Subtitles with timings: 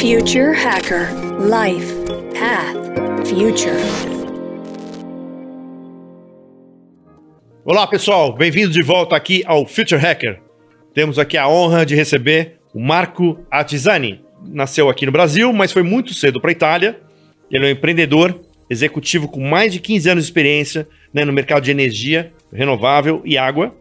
[0.00, 1.10] Future Hacker
[1.44, 1.92] Life
[2.32, 3.76] Path Future.
[7.66, 10.40] Olá pessoal, bem-vindos de volta aqui ao Future Hacker.
[10.94, 14.24] Temos aqui a honra de receber o Marco Atizani.
[14.42, 16.98] Nasceu aqui no Brasil, mas foi muito cedo para a Itália.
[17.50, 18.40] Ele é um empreendedor
[18.70, 23.36] executivo com mais de 15 anos de experiência né, no mercado de energia renovável e
[23.36, 23.76] água,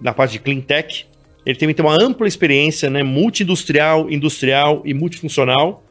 [0.00, 1.06] na parte de clean tech.
[1.44, 5.84] Ele também tem uma ampla experiência né, multi-industrial, industrial e multifuncional.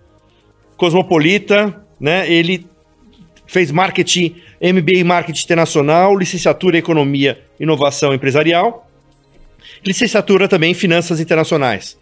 [0.76, 2.66] Cosmopolita, né, ele
[3.46, 8.90] fez marketing, MBA em marketing internacional, licenciatura em economia, inovação empresarial,
[9.86, 11.98] licenciatura também em finanças internacionais,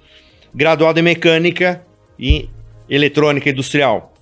[0.54, 1.86] graduado em mecânica
[2.18, 2.48] e
[2.90, 4.14] eletrônica industrial,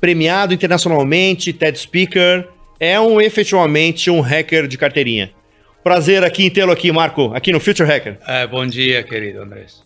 [0.00, 2.48] premiado internacionalmente, TED Speaker,
[2.80, 5.30] é um efetivamente um hacker de carteirinha.
[5.88, 8.18] Prazer aqui em tê-lo aqui, Marco, aqui no Future Hacker.
[8.26, 9.82] É, bom dia, querido Andrés.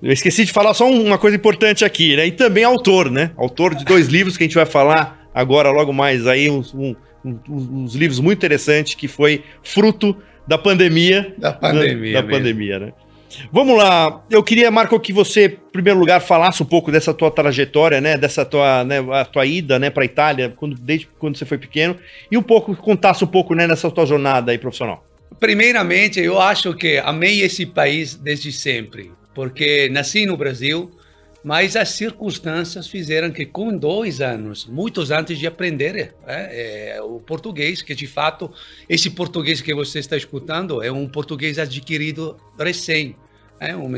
[0.00, 2.28] Eu esqueci de falar só uma coisa importante aqui, né?
[2.28, 3.32] E também autor, né?
[3.36, 6.94] Autor de dois livros que a gente vai falar agora, logo mais aí, uns, um,
[7.24, 10.16] uns livros muito interessantes que foi fruto
[10.46, 11.34] da pandemia.
[11.36, 12.12] Da pandemia.
[12.12, 12.92] Da, da pandemia, né?
[13.52, 17.30] Vamos lá, eu queria, Marco, que você, em primeiro lugar, falasse um pouco dessa tua
[17.30, 21.36] trajetória, né, dessa tua, né, a tua ida, né, para a Itália, quando, desde quando
[21.36, 21.96] você foi pequeno,
[22.30, 25.04] e um pouco, contasse um pouco, né, nessa tua jornada aí profissional.
[25.38, 30.90] Primeiramente, eu acho que amei esse país desde sempre, porque nasci no Brasil,
[31.42, 37.18] mas as circunstâncias fizeram que com dois anos, muitos antes de aprender é, é, o
[37.18, 38.52] português, que de fato
[38.88, 43.16] esse português que você está escutando é um português adquirido recém,
[43.58, 43.90] é um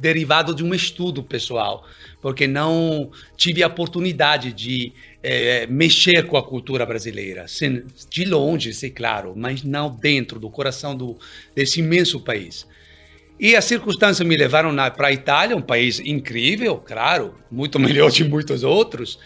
[0.00, 1.86] derivado de um estudo pessoal,
[2.22, 7.44] porque não tive a oportunidade de é, mexer com a cultura brasileira,
[8.08, 11.18] de longe, sei claro, mas não dentro do coração do,
[11.54, 12.66] desse imenso país.
[13.38, 18.24] E as circunstâncias me levaram para a Itália, um país incrível, claro, muito melhor de
[18.24, 19.18] muitos outros,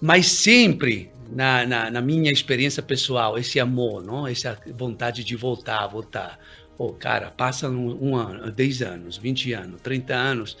[0.00, 4.26] mas sempre na, na, na, minha experiência pessoal, esse amor, não?
[4.26, 6.38] essa vontade de voltar, voltar.
[6.76, 10.56] Pô, cara, passa um, um ano, 10 anos, 20 anos, 30 anos,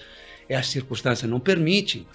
[0.48, 2.06] e as circunstâncias não permitem.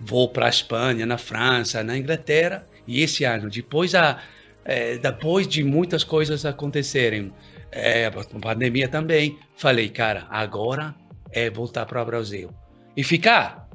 [0.00, 4.20] Vou para a Espanha, na França, na Inglaterra, e esse ano, depois, a,
[4.64, 7.32] é, depois de muitas coisas acontecerem,
[7.74, 9.36] é, pandemia também.
[9.56, 10.94] Falei, cara, agora
[11.32, 12.50] é voltar para o Brasil.
[12.96, 13.68] E ficar.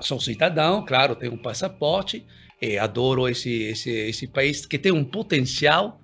[0.00, 2.26] Sou cidadão, claro, tenho um passaporte,
[2.60, 6.00] e adoro esse, esse, esse país que tem um potencial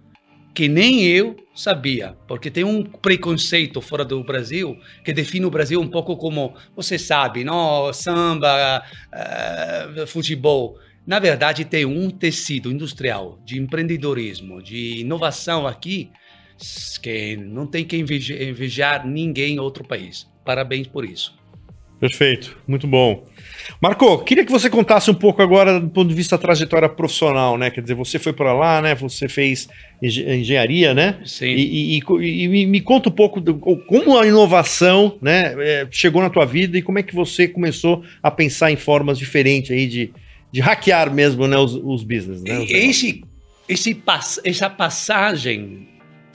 [0.54, 5.80] que nem eu sabia, porque tem um preconceito fora do Brasil que define o Brasil
[5.80, 7.92] um pouco como, você sabe, não?
[7.92, 10.76] samba, uh, futebol.
[11.06, 16.10] Na verdade, tem um tecido industrial de empreendedorismo, de inovação aqui
[17.02, 20.26] que não tem que invejar ninguém em outro país.
[20.44, 21.38] Parabéns por isso.
[22.00, 23.26] Perfeito, muito bom.
[23.80, 27.58] Marco, queria que você contasse um pouco agora do ponto de vista da trajetória profissional,
[27.58, 27.70] né?
[27.70, 28.94] Quer dizer, você foi para lá, né?
[28.94, 29.68] Você fez
[30.02, 31.20] engenharia, né?
[31.26, 31.48] Sim.
[31.48, 36.22] E, e, e, e me conta um pouco do, como a inovação, né, é, chegou
[36.22, 39.86] na tua vida e como é que você começou a pensar em formas diferentes aí
[39.86, 40.10] de,
[40.50, 42.60] de hackear mesmo, né, os, os business, né?
[42.60, 43.22] Os esse,
[43.68, 44.02] esse,
[44.42, 45.89] essa passagem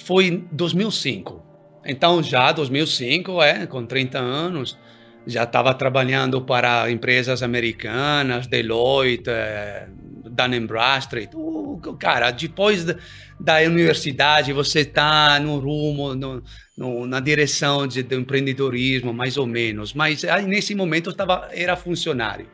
[0.06, 1.44] foi em 2005.
[1.84, 4.78] Então, já 2005, é, com 30 anos,
[5.26, 11.32] já estava trabalhando para empresas americanas, Deloitte, é, Dun Bradstreet.
[11.34, 12.96] Uh, cara, depois da,
[13.40, 16.44] da universidade, você está no rumo, no,
[16.78, 19.94] no, na direção de, do empreendedorismo, mais ou menos.
[19.94, 22.48] Mas aí, nesse momento, eu tava, era funcionário.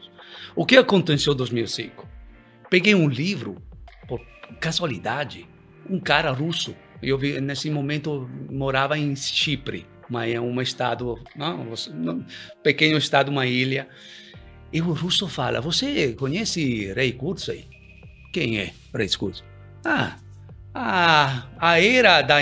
[0.56, 2.08] O que aconteceu em 2005?
[2.70, 3.62] Peguei um livro,
[4.08, 4.22] por
[4.62, 5.46] casualidade,
[5.90, 11.74] um cara russo eu vi, nesse momento morava em Chipre, mas é um estado, não,
[11.74, 12.26] um
[12.62, 13.88] pequeno estado, uma ilha.
[14.72, 17.66] E o russo fala: Você conhece Ray Kurzweil?
[18.32, 19.50] Quem é Ray Kurzweil?
[19.84, 20.18] Ah,
[20.74, 22.38] a, a era da,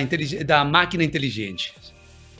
[0.46, 1.74] da máquina inteligente.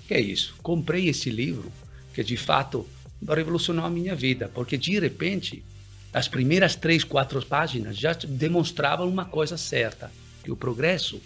[0.08, 0.56] Que é isso?
[0.62, 1.72] Comprei esse livro
[2.14, 2.88] que de fato
[3.28, 5.64] revolucionou a minha vida, porque de repente
[6.12, 10.12] as primeiras três, quatro páginas já demonstravam uma coisa certa,
[10.44, 11.22] que o progresso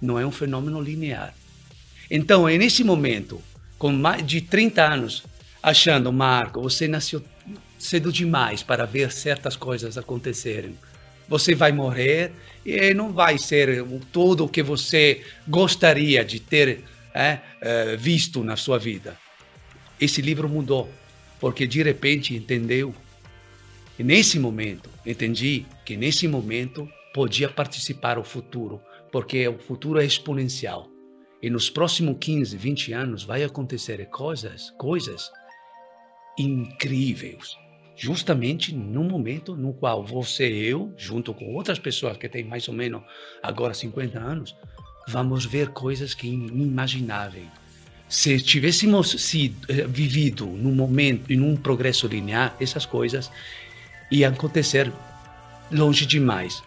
[0.00, 1.34] não é um fenômeno linear.
[2.10, 3.42] Então, é nesse momento,
[3.78, 5.24] com mais de 30 anos,
[5.62, 7.22] achando, Marco, você nasceu
[7.78, 10.76] cedo demais para ver certas coisas acontecerem.
[11.28, 12.32] Você vai morrer
[12.64, 16.84] e não vai ser tudo o que você gostaria de ter
[17.14, 19.16] é, é, visto na sua vida.
[20.00, 20.90] Esse livro mudou,
[21.38, 22.94] porque de repente entendeu.
[23.98, 28.80] E nesse momento, entendi que nesse momento podia participar o futuro
[29.10, 30.88] porque o futuro é exponencial.
[31.42, 35.30] E nos próximos 15, 20 anos vai acontecer coisas, coisas
[36.38, 37.56] incríveis.
[38.00, 42.68] justamente no momento no qual você e eu, junto com outras pessoas que têm mais
[42.68, 43.02] ou menos
[43.42, 44.54] agora 50 anos,
[45.08, 47.48] vamos ver coisas que inimagináveis.
[48.08, 53.32] Se tivéssemos sido, eh, vivido num momento, em um progresso linear, essas coisas
[54.12, 54.92] iam acontecer
[55.72, 56.62] longe demais.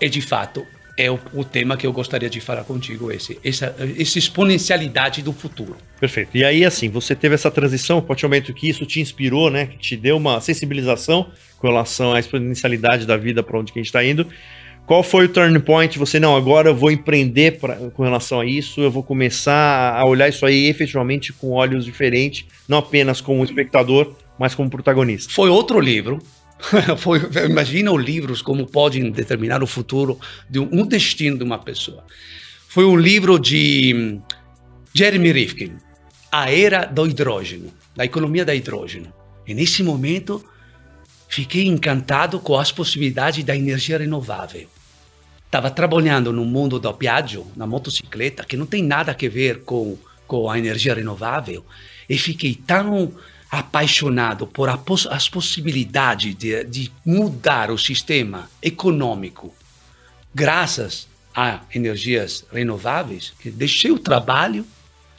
[0.00, 3.74] E de fato, é o, o, tema que eu gostaria de falar contigo, esse, essa,
[3.98, 5.76] essa exponencialidade do futuro.
[5.98, 6.36] Perfeito.
[6.36, 9.66] E aí, assim, você teve essa transição, pode momento que isso te inspirou, né?
[9.66, 13.82] Que te deu uma sensibilização com relação à exponencialidade da vida para onde que a
[13.82, 14.26] gente está indo.
[14.86, 15.98] Qual foi o turning point?
[15.98, 20.06] Você, não, agora eu vou empreender pra, com relação a isso, eu vou começar a
[20.06, 25.32] olhar isso aí efetivamente com olhos diferentes, não apenas como espectador, mas como protagonista.
[25.32, 26.18] Foi outro livro
[26.98, 30.18] Foi, imagina os livros como podem determinar o futuro
[30.48, 32.04] de um, destino de uma pessoa.
[32.68, 34.22] Foi um livro de hum,
[34.92, 35.76] Jeremy Rifkin,
[36.30, 39.12] A Era do Hidrogênio, da economia da hidrogênio.
[39.46, 40.44] E nesse momento
[41.28, 44.68] fiquei encantado com as possibilidades da energia renovável.
[45.44, 49.96] Estava trabalhando no mundo do Piaggio, na motocicleta, que não tem nada a ver com,
[50.26, 51.64] com a energia renovável,
[52.08, 53.12] e fiquei tão
[53.54, 59.54] apaixonado por as possibilidades de, de mudar o sistema econômico
[60.34, 64.66] graças a energias renováveis, deixei o trabalho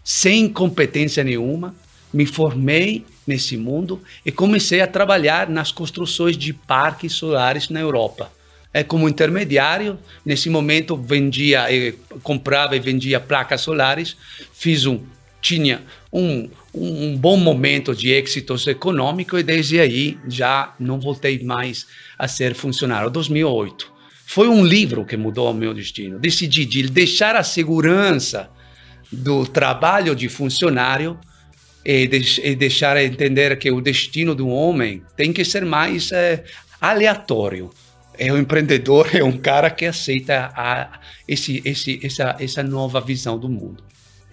[0.04, 1.76] sem competência nenhuma,
[2.14, 8.32] me formei nesse mundo e comecei a trabalhar nas construções de parques solares na Europa.
[8.72, 11.66] É como intermediário, nesse momento vendia,
[12.22, 14.16] comprava e vendia placas solares,
[14.54, 15.00] fiz um
[15.46, 21.86] tinha um, um bom momento de êxitos econômico e desde aí já não voltei mais
[22.18, 23.12] a ser funcionário.
[23.12, 23.94] 2008
[24.26, 26.18] foi um livro que mudou o meu destino.
[26.18, 28.50] Decidi de deixar a segurança
[29.12, 31.20] do trabalho de funcionário
[31.86, 36.44] e, de, e deixar entender que o destino do homem tem que ser mais é,
[36.82, 37.70] aleatório.
[38.18, 43.38] É um empreendedor, é um cara que aceita a, esse, esse, essa, essa nova visão
[43.38, 43.84] do mundo.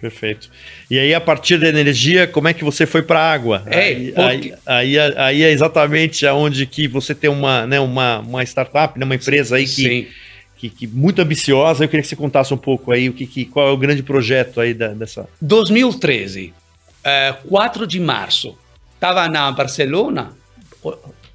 [0.03, 0.49] Perfeito.
[0.91, 3.63] E aí, a partir da energia, como é que você foi para a água?
[3.67, 4.53] É, aí, porque...
[4.65, 9.05] aí, aí, aí, é exatamente aonde que você tem uma, né, uma, uma startup, né,
[9.05, 10.11] uma empresa aí que,
[10.57, 11.85] que, que, muito ambiciosa.
[11.85, 14.03] Eu queria que você contasse um pouco aí o que, que qual é o grande
[14.03, 15.25] projeto aí da, dessa.
[15.41, 16.53] 2013,
[17.01, 18.57] é, 4 de março,
[18.95, 20.33] estava na Barcelona.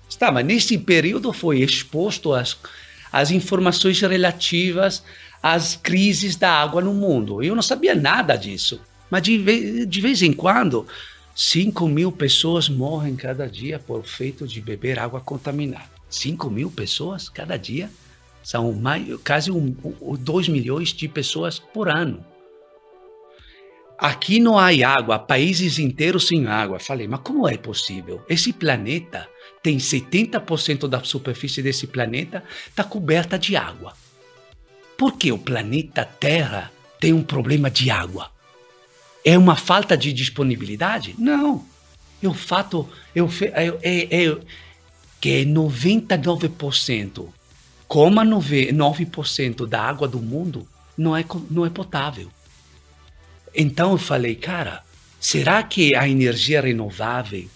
[0.06, 2.54] Estava nesse período foi exposto às,
[3.10, 5.02] às informações relativas
[5.42, 7.42] as crises da água no mundo.
[7.42, 8.80] Eu não sabia nada disso,
[9.10, 10.86] mas de vez, de vez em quando,
[11.34, 15.90] 5 mil pessoas morrem cada dia por feito de beber água contaminada.
[16.10, 17.90] 5 mil pessoas cada dia?
[18.42, 22.24] São mais, quase 2 um, milhões de pessoas por ano.
[23.98, 26.78] Aqui não há água, países inteiros sem água.
[26.78, 28.24] Falei, mas como é possível?
[28.28, 29.28] Esse planeta
[29.62, 33.92] tem 70% da superfície desse planeta está coberta de água.
[34.98, 38.32] Por que o planeta Terra tem um problema de água?
[39.24, 41.14] É uma falta de disponibilidade?
[41.16, 41.64] Não.
[42.20, 44.36] É o fato eu, é, é,
[45.20, 47.28] que é 99%,
[47.88, 50.66] 9% da água do mundo
[50.96, 52.28] não é, não é potável.
[53.54, 54.82] Então eu falei, cara,
[55.20, 57.48] será que a energia renovável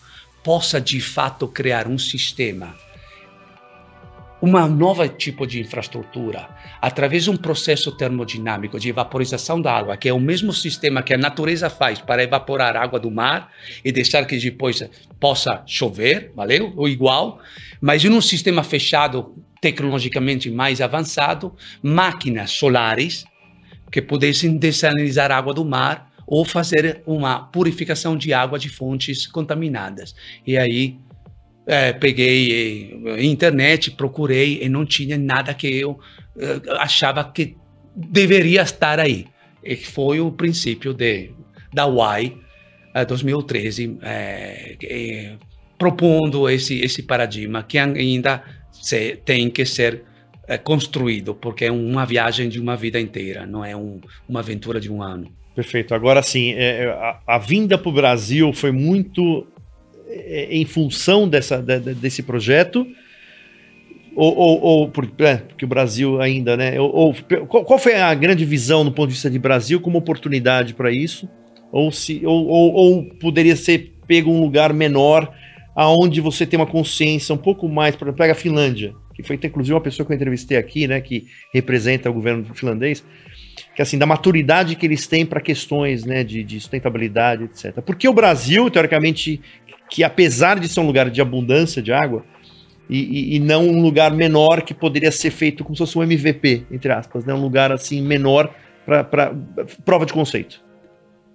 [0.44, 2.76] possa de fato criar um sistema
[4.42, 6.48] uma nova tipo de infraestrutura
[6.80, 11.14] através de um processo termodinâmico de evaporização da água, que é o mesmo sistema que
[11.14, 13.52] a natureza faz para evaporar água do mar
[13.84, 14.82] e deixar que depois
[15.20, 16.72] possa chover, valeu?
[16.74, 17.40] Ou igual,
[17.80, 23.24] mas em um sistema fechado, tecnologicamente mais avançado, máquinas solares
[23.92, 29.24] que pudessem desalinizar a água do mar ou fazer uma purificação de água de fontes
[29.24, 30.16] contaminadas.
[30.44, 30.98] E aí
[31.66, 35.98] é, peguei é, internet, procurei e não tinha nada que eu
[36.38, 37.56] é, achava que
[37.94, 39.26] deveria estar aí.
[39.62, 41.30] E foi o princípio de,
[41.72, 42.32] da Y
[43.06, 45.32] 2013, é, é,
[45.78, 50.02] propondo esse, esse paradigma que ainda se, tem que ser
[50.46, 54.80] é, construído, porque é uma viagem de uma vida inteira, não é um, uma aventura
[54.80, 55.32] de um ano.
[55.54, 55.94] Perfeito.
[55.94, 59.51] Agora sim, a, a vinda para o Brasil foi muito é,
[60.50, 62.86] em função dessa, desse projeto?
[64.14, 66.78] Ou, ou, ou por, é, porque o Brasil ainda, né?
[66.78, 67.14] Ou, ou,
[67.46, 71.28] qual, foi a grande visão do ponto de vista de Brasil como oportunidade para isso?
[71.70, 75.32] Ou, se, ou, poderia ser pego um lugar menor,
[75.74, 77.96] aonde você tem uma consciência um pouco mais.
[77.96, 81.00] Pega a Finlândia, que foi inclusive uma pessoa que eu entrevistei aqui, né?
[81.00, 83.02] Que representa o governo finlandês
[83.74, 87.80] que assim da maturidade que eles têm para questões né, de, de, sustentabilidade, etc.
[87.80, 89.40] Porque o Brasil, teoricamente,
[89.92, 92.24] que apesar de ser um lugar de abundância de água,
[92.88, 96.02] e, e, e, não um lugar menor que poderia ser feito como se fosse um
[96.02, 97.34] MVP, entre aspas, né?
[97.34, 98.54] um lugar assim menor
[98.86, 99.34] para
[99.84, 100.62] prova de conceito.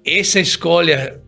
[0.03, 1.21] Essa escolha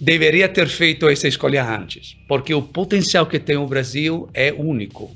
[0.00, 5.14] deveria ter feito essa escolha antes, porque o potencial que tem o Brasil é único.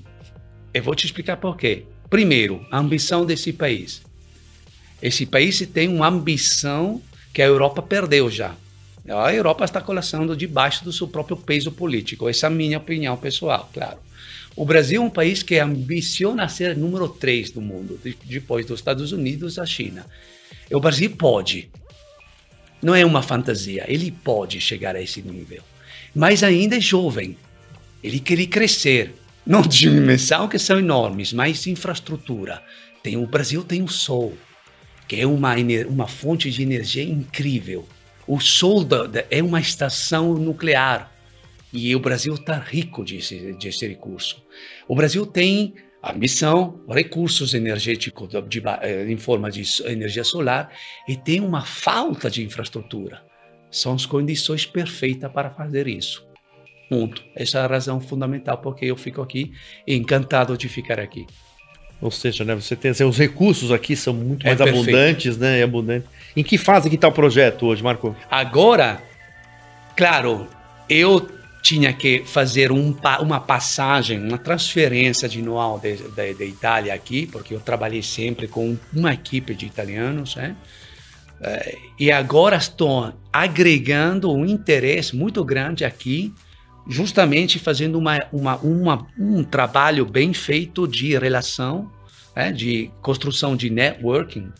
[0.75, 1.85] Eu vou te explicar por quê.
[2.11, 4.03] Primeiro, a ambição desse país.
[5.01, 7.01] Esse país tem uma ambição
[7.33, 8.55] que a Europa perdeu já.
[9.11, 12.29] A Europa está colapsando debaixo do seu próprio peso político.
[12.29, 13.99] Essa é a minha opinião pessoal, claro.
[14.55, 19.13] O Brasil é um país que ambiciona ser número 3 do mundo, depois dos Estados
[19.13, 20.05] Unidos e a China.
[20.71, 21.71] E o Brasil pode.
[22.83, 25.63] Não é uma fantasia, ele pode chegar a esse nível.
[26.15, 27.37] Mas ainda é jovem.
[28.03, 29.15] Ele quer crescer.
[29.47, 32.63] Não de dimensão que são enormes, mas infraestrutura.
[33.03, 34.37] Tem, o Brasil tem o sol,
[35.07, 35.55] que é uma,
[35.89, 37.89] uma fonte de energia incrível
[38.29, 41.11] o Sol da, da, é uma estação nuclear
[41.73, 44.45] e o Brasil está rico desse, desse recurso.
[44.87, 50.71] O Brasil tem a missão, recursos energéticos de, de, eh, em forma de energia solar
[51.09, 53.23] e tem uma falta de infraestrutura.
[53.71, 56.27] São as condições perfeitas para fazer isso.
[56.89, 57.23] Ponto.
[57.35, 59.53] Essa é a razão fundamental porque eu fico aqui
[59.87, 61.27] encantado de ficar aqui.
[62.01, 65.37] Ou seja, né, você tem assim, os recursos aqui são muito é mais é abundantes,
[65.37, 65.63] né?
[65.63, 66.07] abundante.
[66.37, 68.15] Em que fase que está o projeto hoje, Marco?
[68.31, 69.03] Agora,
[69.97, 70.47] claro,
[70.89, 71.29] eu
[71.63, 75.81] tinha que fazer um, uma passagem, uma transferência de know-how
[76.15, 80.55] da Itália aqui, porque eu trabalhei sempre com uma equipe de italianos, né?
[81.41, 86.33] Eh, e agora estou agregando um interesse muito grande aqui,
[86.89, 91.91] justamente fazendo uma, uma, uma um trabalho bem feito de relação,
[92.35, 92.51] né?
[92.51, 94.51] de construção de networking,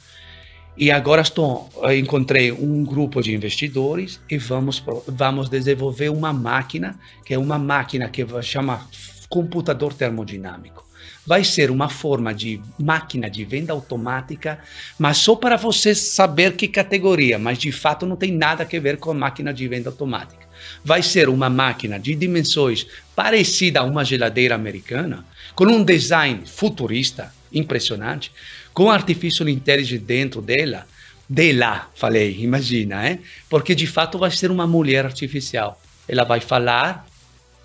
[0.77, 7.35] e agora estou, encontrei um grupo de investidores e vamos, vamos desenvolver uma máquina, que
[7.35, 8.87] é uma máquina que chama
[9.29, 10.87] computador termodinâmico.
[11.27, 14.61] Vai ser uma forma de máquina de venda automática,
[14.97, 18.99] mas só para você saber que categoria, mas de fato não tem nada a ver
[18.99, 20.48] com máquina de venda automática.
[20.85, 27.33] Vai ser uma máquina de dimensões parecida a uma geladeira americana, com um design futurista
[27.53, 28.31] impressionante,
[28.73, 30.87] com artificial intelligence dentro dela,
[31.29, 33.19] dela, falei, imagina, é?
[33.51, 35.81] Porque de fato vai ser uma mulher artificial.
[36.09, 37.07] Ela vai falar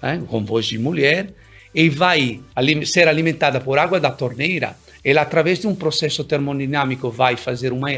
[0.01, 0.17] é?
[0.27, 1.33] com voz de mulher
[1.73, 2.41] e vai
[2.85, 4.75] ser alimentada por água da torneira.
[5.03, 7.89] Ela, através de um processo termodinâmico, vai fazer uma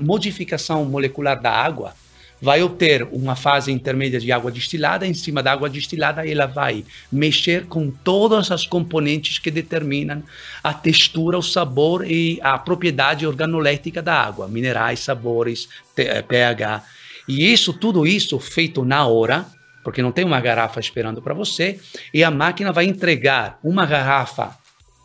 [0.00, 1.94] modificação molecular da água
[2.40, 6.84] vai obter uma fase intermédia de água destilada, em cima da água destilada ela vai
[7.10, 10.22] mexer com todas as componentes que determinam
[10.62, 16.84] a textura, o sabor e a propriedade organolética da água, minerais, sabores, pH.
[17.26, 19.46] E isso, tudo isso feito na hora,
[19.82, 21.78] porque não tem uma garrafa esperando para você,
[22.14, 24.56] e a máquina vai entregar uma garrafa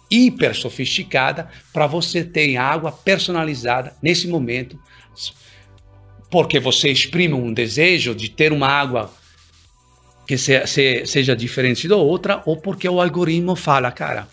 [0.09, 4.77] hiper sofisticada para você ter água personalizada nesse momento
[6.33, 9.13] porque você exprime um desejo de ter uma água
[10.27, 14.27] que se, se, seja diferente da outra, ou porque o algoritmo fala, cara,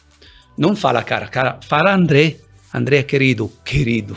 [0.56, 2.36] não fala, cara, cara, fala André,
[2.72, 4.16] André querido, querido,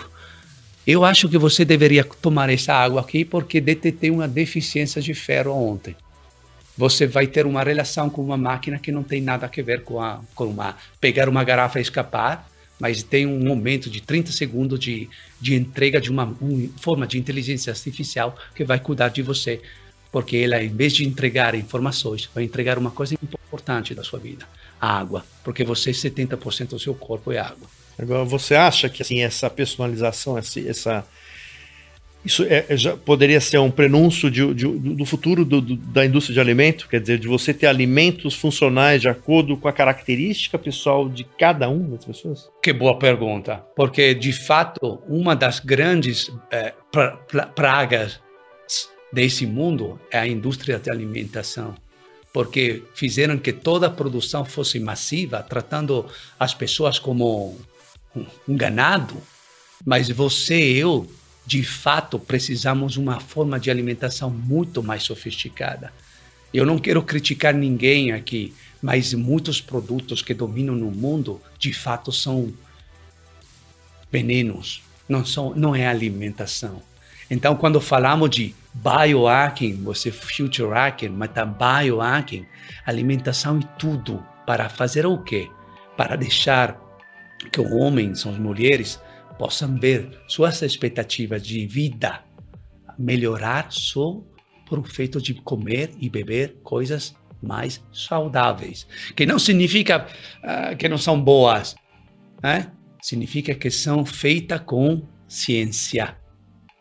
[0.88, 5.52] eu acho que você deveria tomar essa água aqui porque detetei uma deficiência de ferro
[5.52, 5.94] ontem.
[6.78, 10.00] Você vai ter uma relação com uma máquina que não tem nada a ver com,
[10.00, 12.50] a, com uma, pegar uma garrafa e escapar,
[12.84, 15.10] mas tem um momento de 30 segundos de,
[15.40, 19.62] de entrega de uma, uma forma de inteligência artificial que vai cuidar de você,
[20.12, 24.46] porque ela, em vez de entregar informações, vai entregar uma coisa importante da sua vida,
[24.82, 27.70] a água, porque você, 70% do seu corpo é água.
[27.98, 31.08] Agora, você acha que assim, essa personalização, essa, essa
[32.25, 36.06] isso é, é, já poderia ser um prenúncio de, de, do futuro do, do, da
[36.06, 40.58] indústria de alimento, quer dizer, de você ter alimentos funcionais de acordo com a característica
[40.58, 42.50] pessoal de cada um das pessoas?
[42.62, 48.20] Que boa pergunta, porque de fato uma das grandes é, pra, pra, pragas
[49.12, 51.75] desse mundo é a indústria de alimentação,
[52.34, 56.06] porque fizeram que toda a produção fosse massiva, tratando
[56.39, 57.60] as pessoas como
[58.15, 58.25] um,
[58.56, 59.15] ganado,
[59.86, 61.06] mas você eu
[61.46, 65.92] de fato precisamos uma forma de alimentação muito mais sofisticada.
[66.54, 72.12] Eu não quero criticar ninguém aqui, mas muitos produtos que dominam no mundo, de fato,
[72.12, 72.54] são
[74.12, 76.82] venenos, não, são, não é alimentação.
[77.30, 82.46] Então, quando falamos de biohacking, você future hacking, mas tá biohacking,
[82.86, 85.50] alimentação e tudo para fazer o quê?
[85.98, 86.80] Para deixar
[87.52, 89.00] que o homem, as mulheres,
[89.38, 92.24] possam ver suas expectativas de vida
[92.98, 94.22] melhorar só
[94.68, 98.88] por o feito de comer e beber coisas mais saudáveis.
[99.16, 100.08] Que não significa
[100.44, 101.75] uh, que não são boas,
[102.42, 102.72] né?
[103.02, 106.18] significa que são feitas com ciência,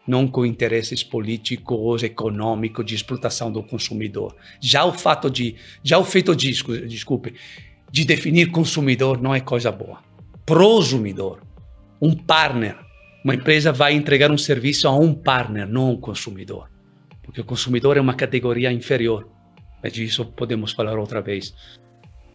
[0.06, 4.37] não com interesses políticos, econômicos, de explotação do consumidor.
[4.61, 6.52] Já o fato de, já o feito de,
[6.87, 7.35] desculpe,
[7.90, 10.00] de definir consumidor não é coisa boa.
[10.47, 11.40] Prosumidor,
[12.02, 12.76] um partner,
[13.25, 16.68] uma empresa vai entregar um serviço a um partner, não um consumidor,
[17.23, 19.30] porque o consumidor é uma categoria inferior.
[19.80, 21.54] Mas disso podemos falar outra vez.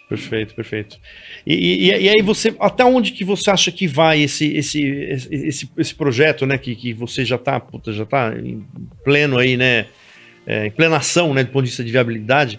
[0.09, 0.97] Perfeito, perfeito.
[1.45, 4.81] E, e, e, aí você, até onde que você acha que vai esse esse,
[5.29, 8.65] esse, esse projeto, né, que, que você já está já tá em
[9.03, 9.87] pleno aí, né,
[10.45, 12.57] é, em plenação, né, do ponto de vista de viabilidade,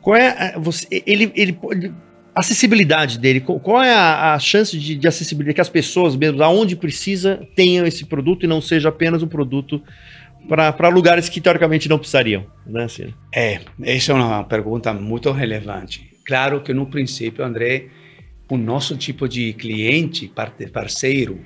[0.00, 1.92] qual é, a, você, ele, ele pode,
[2.38, 6.76] acessibilidade dele, qual é a, a chance de, de, acessibilidade, que as pessoas mesmo, aonde
[6.76, 9.82] precisa, tenham esse produto e não seja apenas um produto
[10.48, 13.12] para lugares que teoricamente não precisariam, né, assim.
[13.34, 16.10] É, essa é uma pergunta muito relevante.
[16.24, 17.86] Claro que no princípio, André,
[18.50, 20.32] o nosso tipo de cliente,
[20.72, 21.40] parceiro,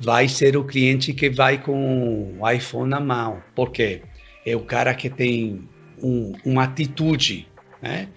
[0.00, 3.42] vai ser o cliente que vai com o iPhone na mão.
[3.54, 4.02] Por quê?
[4.46, 5.68] É o cara que tem
[6.02, 7.46] um, uma atitude,
[7.82, 8.08] né?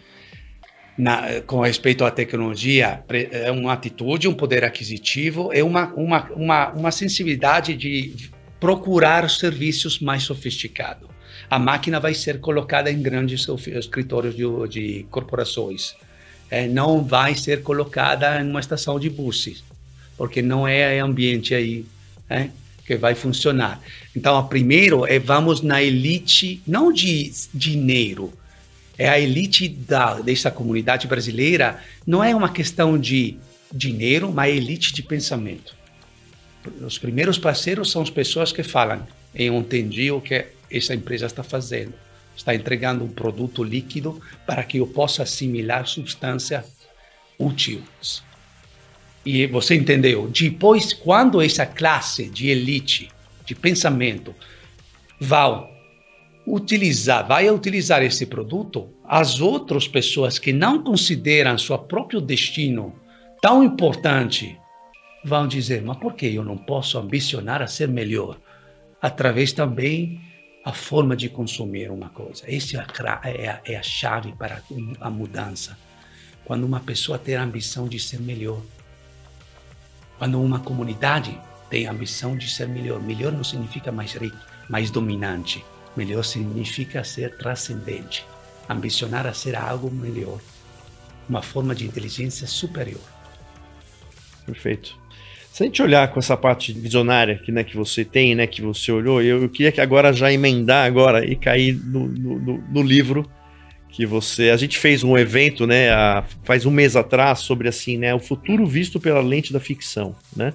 [1.01, 6.69] Na, com respeito à tecnologia, é uma atitude, um poder aquisitivo, é uma, uma, uma,
[6.73, 8.13] uma sensibilidade de
[8.59, 11.11] procurar serviços mais sofisticados
[11.51, 15.95] a máquina vai ser colocada em grandes escritórios de, de corporações.
[16.49, 19.61] É, não vai ser colocada em uma estação de buses,
[20.17, 21.85] porque não é ambiente aí
[22.29, 22.47] é,
[22.87, 23.81] que vai funcionar.
[24.15, 28.31] Então, primeiro é vamos na elite, não de dinheiro,
[29.01, 33.35] é a elite da, dessa comunidade brasileira, não é uma questão de
[33.73, 35.75] dinheiro, mas elite de pensamento.
[36.85, 41.41] Os primeiros parceiros são as pessoas que falam, eu entendi o que essa empresa está
[41.41, 41.95] fazendo.
[42.37, 46.63] Está entregando um produto líquido para que eu possa assimilar substância
[47.39, 47.81] útil.
[49.25, 50.27] E você entendeu?
[50.27, 53.09] Depois, quando essa classe de elite,
[53.47, 54.35] de pensamento,
[55.19, 55.70] vai
[56.51, 62.93] utilizar, vai utilizar esse produto, as outras pessoas que não consideram seu próprio destino
[63.41, 64.59] tão importante
[65.23, 68.37] vão dizer: mas por que eu não posso ambicionar a ser melhor?
[69.01, 70.19] Através também
[70.65, 72.43] a forma de consumir uma coisa.
[72.45, 72.85] Essa
[73.23, 74.61] é a, é a chave para
[74.99, 75.77] a mudança.
[76.43, 78.61] Quando uma pessoa tem a ambição de ser melhor.
[80.19, 81.35] Quando uma comunidade
[81.69, 83.01] tem a ambição de ser melhor.
[83.01, 84.37] Melhor não significa mais rico,
[84.69, 85.63] mais dominante.
[85.95, 88.25] Melhor significa ser transcendente.
[88.69, 90.39] Ambicionar a ser algo melhor.
[91.27, 93.01] Uma forma de inteligência superior.
[94.45, 95.01] Perfeito.
[95.51, 98.61] Se a gente olhar com essa parte visionária que, né, que você tem, né, que
[98.61, 102.81] você olhou, eu, eu queria que agora já emendar agora e cair no, no, no,
[102.81, 103.29] livro
[103.89, 104.49] que você.
[104.49, 108.19] A gente fez um evento, né, a, faz um mês atrás sobre assim, né, o
[108.19, 110.53] futuro visto pela lente da ficção, né?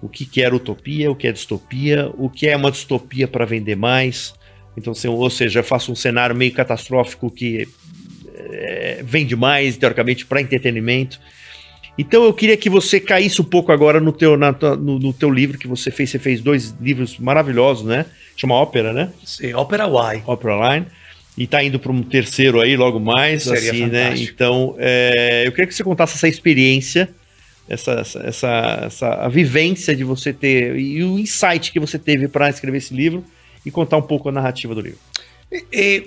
[0.00, 3.44] O que, que era utopia, o que é distopia, o que é uma distopia para
[3.44, 4.34] vender mais.
[4.76, 7.68] Então, assim, ou seja, faço um cenário meio catastrófico que
[8.34, 11.20] é, vende mais, teoricamente, para entretenimento.
[11.96, 15.30] Então eu queria que você caísse um pouco agora no teu, na, no, no, teu
[15.30, 16.10] livro que você fez.
[16.10, 18.06] Você fez dois livros maravilhosos, né?
[18.36, 19.10] Chama Ópera, né?
[19.24, 20.22] Sim, Ópera Y.
[20.26, 20.86] Ópera Line.
[21.36, 24.04] E tá indo para um terceiro aí logo mais, Seria assim, né?
[24.04, 24.26] fantástico.
[24.26, 24.32] né?
[24.34, 27.08] Então, é, eu queria que você contasse essa experiência,
[27.68, 32.28] essa, essa, essa, essa a vivência de você ter e o insight que você teve
[32.28, 33.24] para escrever esse livro
[33.64, 34.98] e contar um pouco a narrativa do livro.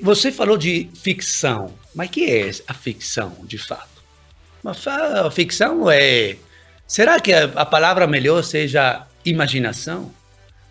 [0.02, 3.98] Você falou de ficção, mas que é a ficção, de fato?
[4.66, 6.36] A ficção é.
[6.86, 10.12] Será que a, palavra melhor seja imaginação?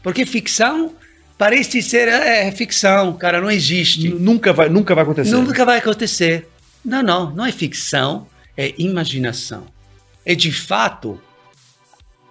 [0.03, 0.95] Porque ficção
[1.39, 4.09] parece ser é, é ficção, cara, não existe.
[4.09, 5.31] Nunca vai, nunca vai acontecer.
[5.31, 6.49] Nunca vai acontecer.
[6.85, 9.67] Não, não, não é ficção, é imaginação.
[10.25, 11.21] É de fato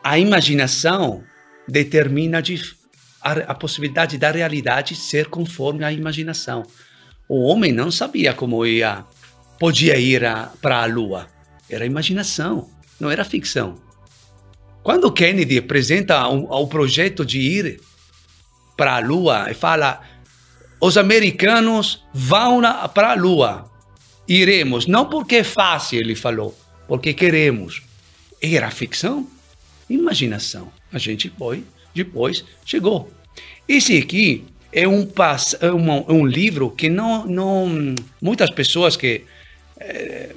[0.04, 1.24] a imaginação
[1.68, 2.62] determina de,
[3.26, 6.64] a, a possibilidade da realidade ser conforme a imaginação.
[7.28, 9.04] O homem não sabia como ia
[9.60, 10.22] podia ir
[10.62, 11.28] para a lua.
[11.68, 13.82] Era imaginação, não era ficção.
[14.84, 17.82] Quando Kennedy apresenta um, o projeto de ir
[18.78, 20.00] para a Lua e fala:
[20.80, 22.62] os americanos vão
[22.94, 23.72] para a Lua,
[24.28, 26.56] iremos, não porque é fácil, ele falou,
[26.88, 27.82] porque queremos.
[28.40, 29.28] Era ficção?
[29.90, 30.72] Imaginação.
[30.94, 31.64] A gente foi,
[31.95, 33.12] depois chegou.
[33.67, 35.08] Esse aqui é um,
[35.62, 39.23] é um, um livro que não, não muitas pessoas que
[39.79, 40.36] é,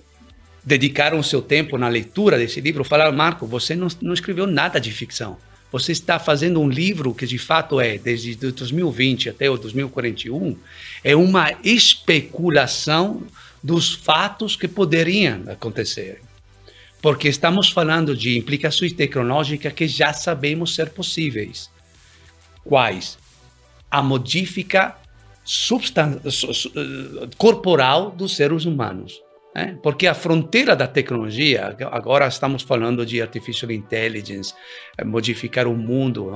[0.64, 4.92] dedicaram seu tempo na leitura desse livro falaram: Marco, você não, não escreveu nada de
[4.92, 5.36] ficção.
[5.70, 10.56] Você está fazendo um livro que de fato é, desde 2020 até o 2041,
[11.04, 13.22] é uma especulação
[13.62, 16.22] dos fatos que poderiam acontecer.
[17.00, 21.70] Porque estamos falando de implicações tecnológicas que já sabemos ser possíveis.
[22.64, 23.18] Quais?
[23.90, 24.96] A modifica
[27.37, 29.22] corporal dos seres humanos.
[29.54, 29.78] Né?
[29.82, 34.52] Porque a fronteira da tecnologia, agora estamos falando de artificial intelligence,
[34.96, 36.30] eh, modificar o mundo,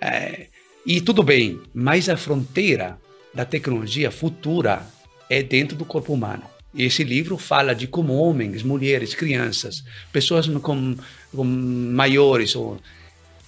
[0.00, 0.46] é,
[0.86, 2.98] e tudo bem, mas a fronteira
[3.34, 4.86] da tecnologia futura
[5.28, 6.44] é dentro do corpo humano.
[6.74, 10.96] E esse livro fala de como homens, mulheres, crianças, pessoas com,
[11.34, 12.80] com maiores, ou,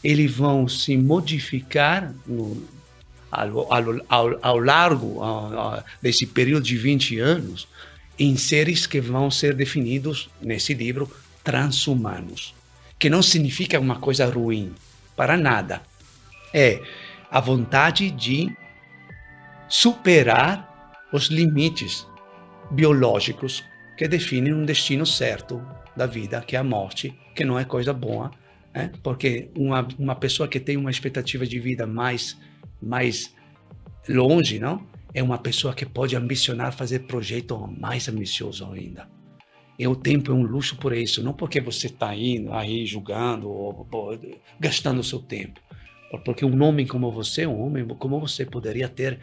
[0.03, 2.67] eles vão se modificar no,
[3.31, 3.73] ao,
[4.09, 7.69] ao, ao, largo ao, desse período de 20 anos
[8.19, 11.11] em seres que vão ser definidos nesse livro
[11.45, 12.55] transhumanos,
[12.99, 14.73] que não significa uma coisa ruim,
[15.17, 15.83] para nada.
[16.53, 16.83] É
[17.31, 18.51] a vontade de
[19.69, 22.07] superar os limites
[22.71, 23.65] biológicos
[23.97, 25.63] que definem um destino certo
[25.97, 28.31] da vida, que é a morte, que não é coisa boa,
[28.75, 28.91] né?
[29.03, 32.39] porque uma, uma pessoa que tem uma expectativa de vida mais,
[32.81, 33.35] mais
[34.09, 34.87] longe, não?
[35.13, 39.09] é uma pessoa que pode ambicionar fazer projeto mais ambicioso ainda.
[39.79, 43.49] E o tempo é um luxo por isso, não porque você está indo aí julgando
[43.49, 44.19] ou, ou,
[44.59, 45.61] gastando o seu tempo.
[46.25, 49.19] Porque um homem como você, um homem como você, poderia ter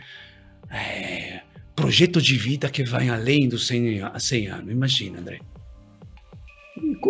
[0.70, 1.42] é,
[1.78, 4.72] projeto de vida que vai além dos 100, 100 anos.
[4.72, 5.40] Imagina, André.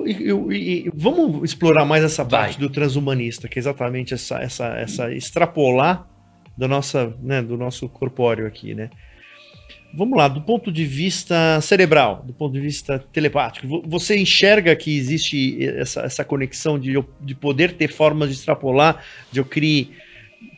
[0.05, 2.67] E, e, e, vamos explorar mais essa parte vai.
[2.67, 6.05] do transhumanista, que é exatamente essa, essa, essa extrapolar
[6.57, 8.89] da nossa, né, do nosso corpóreo aqui, né?
[9.95, 14.95] Vamos lá, do ponto de vista cerebral, do ponto de vista telepático, você enxerga que
[14.95, 19.01] existe essa, essa conexão de, de poder ter formas de extrapolar,
[19.31, 19.87] de eu criar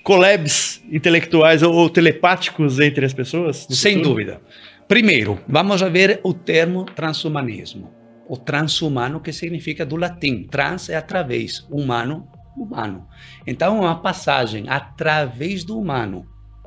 [0.10, 3.68] collabs intelectuais ou, ou telepáticos entre as pessoas?
[3.70, 4.10] Sem futuro?
[4.10, 4.42] dúvida.
[4.88, 7.94] Primeiro, vamos ver o termo transhumanismo.
[8.28, 10.48] O transhumano, que significa do latim.
[10.50, 13.08] Trans é através, humano humano.
[13.46, 16.26] Então, é uma passagem através do humano.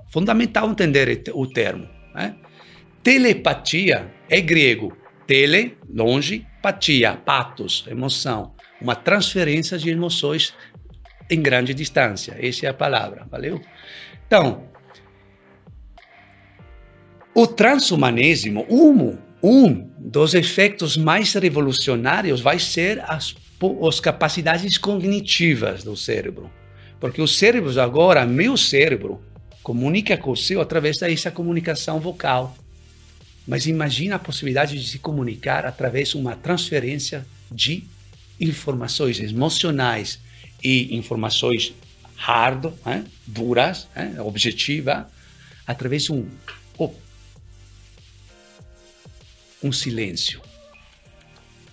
[0.08, 1.88] Fundamental entender o termo.
[2.14, 2.36] Né?
[3.02, 4.96] Telepatia é grego.
[5.26, 8.54] Tele, longe, patia, patos, emoção.
[8.80, 10.54] Uma transferência de emoções
[11.32, 12.36] em grande distância.
[12.40, 13.60] Essa é a palavra, valeu?
[14.26, 14.64] Então,
[17.34, 23.34] o transhumanismo, um, um dos efeitos mais revolucionários vai ser as
[23.88, 26.50] as capacidades cognitivas do cérebro.
[26.98, 29.22] Porque o cérebro agora, meu cérebro,
[29.62, 32.56] comunica com o seu através dessa comunicação vocal.
[33.46, 37.84] Mas imagina a possibilidade de se comunicar através de uma transferência de
[38.40, 40.20] informações emocionais
[40.62, 41.74] e informações
[42.16, 45.10] hard, né, duras, né, objetiva,
[45.66, 46.28] através de um,
[46.78, 46.90] oh,
[49.62, 50.40] um silêncio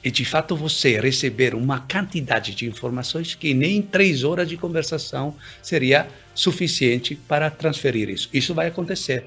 [0.04, 5.36] e de fato você receber uma quantidade de informações que nem três horas de conversação
[5.62, 8.30] seria suficiente para transferir isso.
[8.34, 9.26] Isso vai acontecer.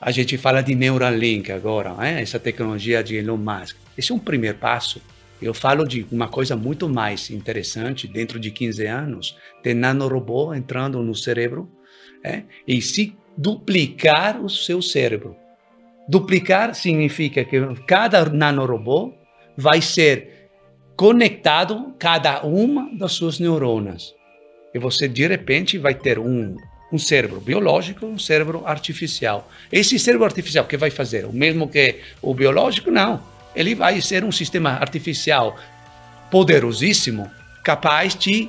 [0.00, 2.20] A gente fala de Neuralink agora, né?
[2.20, 3.76] essa tecnologia de Elon Musk.
[3.96, 5.00] Esse é um primeiro passo.
[5.44, 11.02] Eu falo de uma coisa muito mais interessante, dentro de 15 anos, ter nanorobô entrando
[11.02, 11.70] no cérebro
[12.24, 12.44] é?
[12.66, 15.36] e se duplicar o seu cérebro.
[16.08, 19.12] Duplicar significa que cada nanorobô
[19.54, 20.48] vai ser
[20.96, 24.14] conectado cada uma das suas neuronas.
[24.72, 26.56] E você, de repente, vai ter um,
[26.90, 29.50] um cérebro biológico um cérebro artificial.
[29.70, 31.26] Esse cérebro artificial, que vai fazer?
[31.26, 32.90] O mesmo que o biológico?
[32.90, 33.33] Não.
[33.54, 35.56] Ele vai ser um sistema artificial
[36.30, 37.30] poderosíssimo,
[37.62, 38.48] capaz de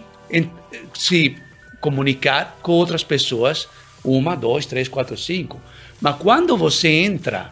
[0.94, 1.36] se
[1.80, 3.68] comunicar com outras pessoas,
[4.04, 5.62] uma, dois, três, quatro, cinco.
[6.02, 7.52] Mas quando você entra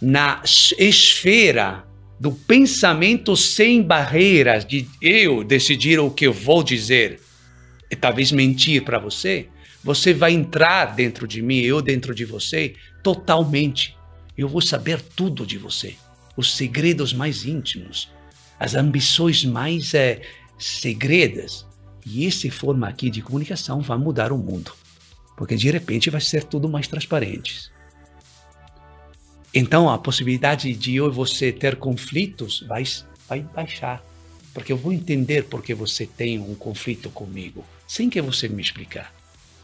[0.00, 1.84] na esfera
[2.18, 7.20] do pensamento sem barreiras, de eu decidir o que eu vou dizer
[7.90, 9.48] e talvez mentir para você,
[9.82, 13.96] você vai entrar dentro de mim, eu dentro de você, totalmente.
[14.36, 15.94] Eu vou saber tudo de você,
[16.38, 18.08] os segredos mais íntimos,
[18.60, 20.22] as ambições mais é,
[20.56, 21.66] segredas.
[22.06, 24.72] E essa forma aqui de comunicação vai mudar o mundo.
[25.36, 27.72] Porque de repente vai ser tudo mais transparente.
[29.52, 32.84] Então a possibilidade de eu e você ter conflitos vai,
[33.28, 34.00] vai baixar.
[34.54, 39.12] Porque eu vou entender porque você tem um conflito comigo, sem que você me explicar.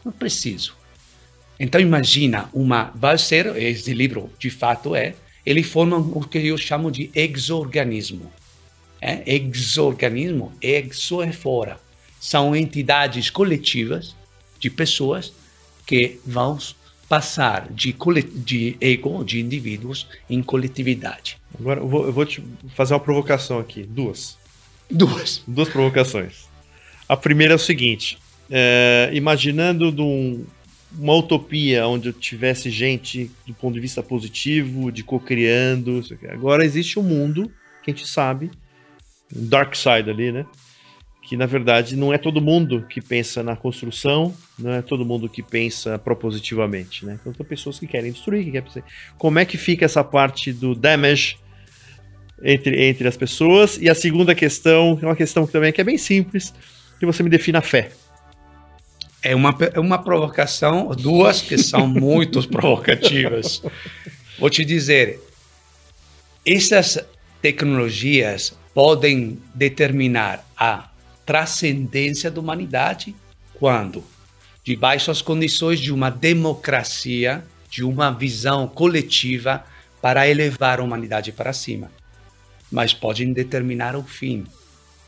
[0.03, 0.75] Não preciso.
[1.57, 6.57] Então imagina uma, vai ser, esse livro de fato é, ele forma o que eu
[6.57, 8.31] chamo de exorganismo.
[9.01, 9.21] É?
[9.25, 11.79] Exorganismo, exo é fora.
[12.19, 14.15] são entidades coletivas
[14.59, 15.31] de pessoas
[15.85, 16.57] que vão
[17.07, 17.95] passar de,
[18.33, 21.37] de ego, de indivíduos, em coletividade.
[21.59, 22.43] Agora eu vou, eu vou te
[22.75, 24.37] fazer uma provocação aqui, duas.
[24.89, 25.43] Duas.
[25.47, 26.47] Duas provocações.
[27.07, 28.17] A primeira é o seguinte:
[28.49, 30.45] é, imaginando um,
[30.91, 36.01] uma utopia onde eu tivesse gente do ponto de vista positivo, de co-criando.
[36.29, 37.51] Agora existe um mundo
[37.83, 38.49] que a gente sabe,
[39.35, 40.45] um dark side ali, né?
[41.21, 45.27] Que na verdade não é todo mundo que pensa na construção, não é todo mundo
[45.27, 47.17] que pensa propositivamente, né?
[47.19, 48.83] Então tem pessoas que querem destruir, que querem...
[49.17, 51.37] Como é que fica essa parte do damage
[52.43, 53.77] entre, entre as pessoas?
[53.77, 56.53] E a segunda questão, é uma questão que também que é bem simples,
[56.99, 57.91] que você me defina a fé.
[59.25, 63.59] É uma, é uma provocação, duas que são muito provocativas.
[64.37, 65.19] Vou te dizer,
[66.45, 67.03] essas
[67.41, 70.91] tecnologias podem determinar a
[71.25, 73.15] transcendência da humanidade
[73.55, 74.03] quando,
[74.63, 79.65] debaixo das condições de uma democracia, de uma visão coletiva
[80.03, 81.89] para elevar a humanidade para cima.
[82.71, 84.45] Mas podem determinar o fim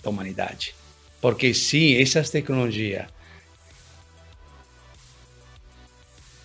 [0.01, 0.73] da humanidade.
[1.21, 3.15] Porque sim, essas tecnologias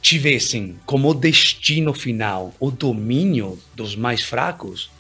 [0.03, 4.91] tivessem como destino final o domínio dos mais fracos,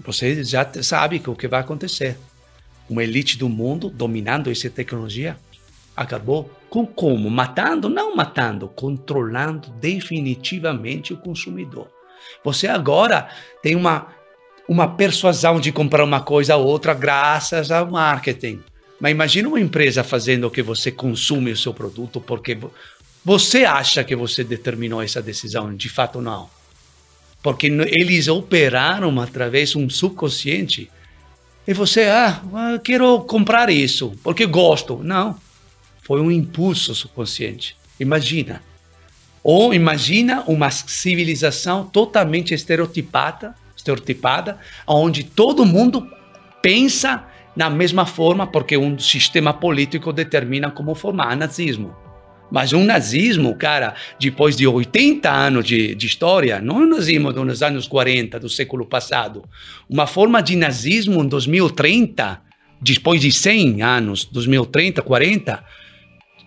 [0.00, 2.16] você já sabe o que vai acontecer.
[2.88, 5.36] Uma elite do mundo dominando essa tecnologia
[5.94, 7.28] acabou com como?
[7.28, 7.90] Matando?
[7.90, 11.88] Não matando, controlando definitivamente o consumidor.
[12.42, 13.28] Você agora
[13.62, 14.08] tem uma,
[14.66, 18.62] uma persuasão de comprar uma coisa ou outra graças ao marketing.
[18.98, 22.56] Mas imagina uma empresa fazendo que você consuma o seu produto porque
[23.30, 25.72] você acha que você determinou essa decisão?
[25.72, 26.50] De fato, não.
[27.40, 30.90] Porque eles operaram através de um subconsciente.
[31.64, 34.98] E você, ah, eu quero comprar isso, porque gosto.
[35.04, 35.38] Não.
[36.02, 37.76] Foi um impulso subconsciente.
[38.00, 38.60] Imagina.
[39.44, 46.04] Ou imagina uma civilização totalmente estereotipada, estereotipada, onde todo mundo
[46.60, 52.09] pensa na mesma forma, porque um sistema político determina como formar nazismo.
[52.50, 57.32] Mas um nazismo, cara, depois de 80 anos de, de história, não é um nazismo
[57.32, 59.44] dos anos 40 do século passado.
[59.88, 62.42] Uma forma de nazismo em 2030,
[62.80, 65.64] depois de 100 anos, 2030, 40,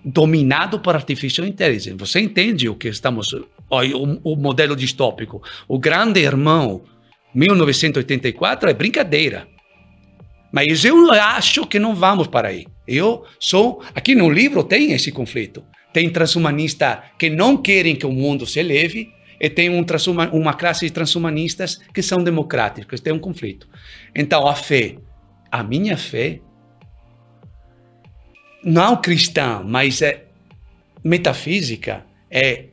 [0.04, 1.98] dominado por artificial intelligence.
[1.98, 3.32] Você entende o que estamos.
[3.34, 5.42] O, o modelo distópico.
[5.68, 6.84] O grande irmão,
[7.34, 9.48] 1984, é brincadeira.
[10.52, 12.68] Mas eu acho que não vamos para aí.
[12.88, 13.82] Eu sou.
[13.96, 15.63] Aqui no livro tem esse conflito.
[15.93, 19.86] Tem transhumanistas que não querem que o mundo se eleve e tem um
[20.32, 22.99] uma classe de transhumanistas que são democráticos.
[22.99, 23.67] Tem um conflito.
[24.15, 24.95] Então, a fé,
[25.51, 26.41] a minha fé,
[28.63, 30.25] não cristã, mas é
[31.03, 32.65] metafísica, é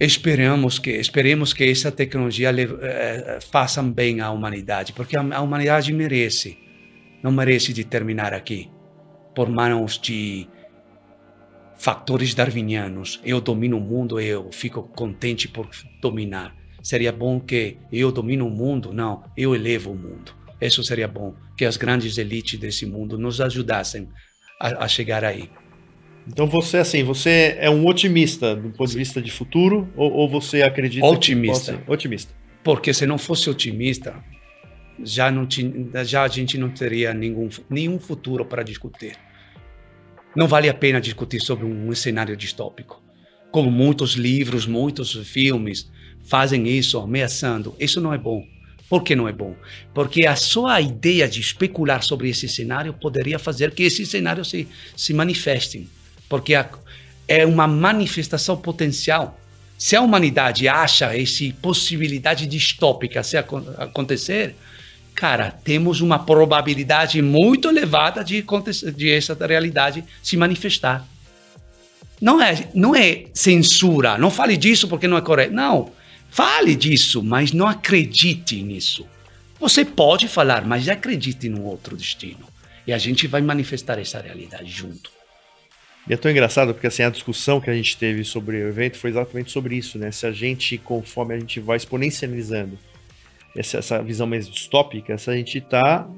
[0.00, 5.92] esperamos que esperemos que essa tecnologia é, faça bem à humanidade, porque a, a humanidade
[5.92, 6.58] merece,
[7.22, 8.68] não merece de terminar aqui
[9.32, 10.48] por mãos de
[11.82, 13.20] fatores darwinianos.
[13.24, 15.68] Eu domino o mundo, eu fico contente por
[16.00, 16.54] dominar.
[16.80, 18.92] Seria bom que eu domino o mundo?
[18.92, 20.32] Não, eu elevo o mundo.
[20.60, 24.08] Isso seria bom, que as grandes elites desse mundo nos ajudassem
[24.60, 25.50] a, a chegar aí.
[26.28, 30.28] Então você, assim, você é um otimista do ponto de vista de futuro ou, ou
[30.28, 31.72] você acredita otimista.
[31.72, 31.92] Possa...
[31.92, 32.32] Otimista.
[32.62, 34.22] Porque se não fosse otimista,
[35.02, 39.16] já, não tinha, já a gente não teria nenhum, nenhum futuro para discutir.
[40.34, 43.02] Não vale a pena discutir sobre um cenário distópico.
[43.50, 45.90] Como muitos livros, muitos filmes
[46.24, 47.74] fazem isso, ameaçando.
[47.78, 48.46] Isso não é bom.
[48.88, 49.54] Por que não é bom?
[49.94, 54.68] Porque a sua ideia de especular sobre esse cenário poderia fazer que esse cenário se,
[54.96, 55.88] se manifeste.
[56.28, 56.68] Porque a,
[57.28, 59.38] é uma manifestação potencial.
[59.76, 64.54] Se a humanidade acha essa possibilidade distópica se acontecer,
[65.14, 68.44] cara, temos uma probabilidade muito elevada de,
[68.94, 71.06] de essa realidade se manifestar.
[72.20, 75.52] Não é, não é censura, não fale disso porque não é correto.
[75.52, 75.90] Não,
[76.30, 79.06] fale disso, mas não acredite nisso.
[79.58, 82.46] Você pode falar, mas acredite no outro destino.
[82.86, 85.10] E a gente vai manifestar essa realidade junto.
[86.08, 88.98] E é tão engraçado porque assim, a discussão que a gente teve sobre o evento
[88.98, 90.10] foi exatamente sobre isso, né?
[90.10, 92.76] Se a gente, conforme a gente vai exponencializando
[93.56, 96.08] essa, essa visão mais distópica, a gente está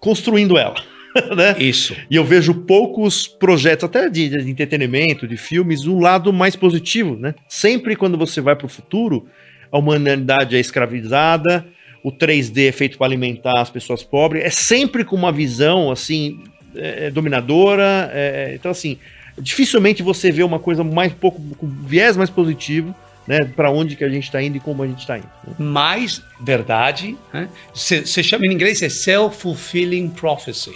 [0.00, 0.76] construindo ela.
[1.36, 1.56] né?
[1.58, 1.94] Isso.
[2.10, 7.16] E eu vejo poucos projetos, até de, de, entretenimento, de filmes, um lado mais positivo,
[7.16, 7.34] né?
[7.48, 9.26] Sempre quando você vai para o futuro,
[9.70, 11.66] a humanidade é escravizada,
[12.02, 16.40] o 3D é feito para alimentar as pessoas pobres, é sempre com uma visão, assim,
[16.74, 18.10] é, dominadora.
[18.12, 18.98] É, então, assim,
[19.38, 22.94] dificilmente você vê uma coisa mais pouco com viés mais positivo.
[23.24, 25.30] Né, para onde que a gente está indo e como a gente está indo.
[25.46, 25.54] Né?
[25.56, 27.48] Mais verdade, né?
[27.72, 30.74] se, se chama em inglês é self-fulfilling prophecy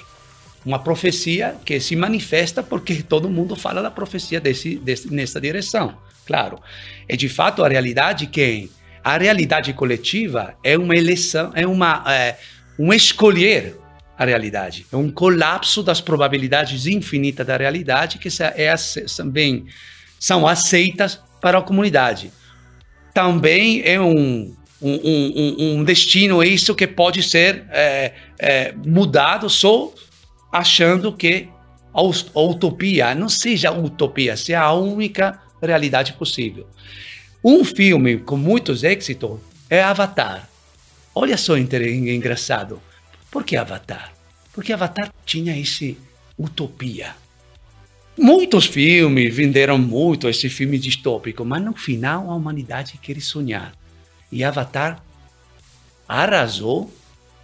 [0.66, 5.96] uma profecia que se manifesta porque todo mundo fala da profecia desse, desse, nessa direção.
[6.26, 6.60] Claro,
[7.08, 8.68] é de fato a realidade que
[9.02, 12.36] a realidade coletiva é uma eleição, é uma é,
[12.76, 13.76] um escolher
[14.18, 18.74] a realidade, é um colapso das probabilidades infinitas da realidade que é,
[19.16, 19.66] também
[20.18, 22.32] são aceitas para a comunidade.
[23.14, 29.92] Também é um, um, um, um destino isso que pode ser é, é, mudado só
[30.52, 31.48] achando que
[31.94, 36.66] a utopia não seja utopia, seja a única realidade possível.
[37.42, 39.38] Um filme com muitos êxitos
[39.70, 40.48] é Avatar.
[41.14, 42.82] Olha só engraçado.
[43.30, 44.12] Por que Avatar?
[44.52, 45.96] Porque Avatar tinha esse
[46.38, 47.14] utopia.
[48.18, 53.74] Muitos filmes venderam muito esse filme distópico, mas no final a humanidade quer sonhar.
[54.32, 55.02] E Avatar
[56.08, 56.90] arrasou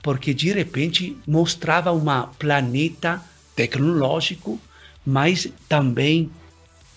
[0.03, 2.05] porque de repente mostrava um
[2.39, 3.23] planeta
[3.55, 4.59] tecnológico,
[5.05, 6.31] mas também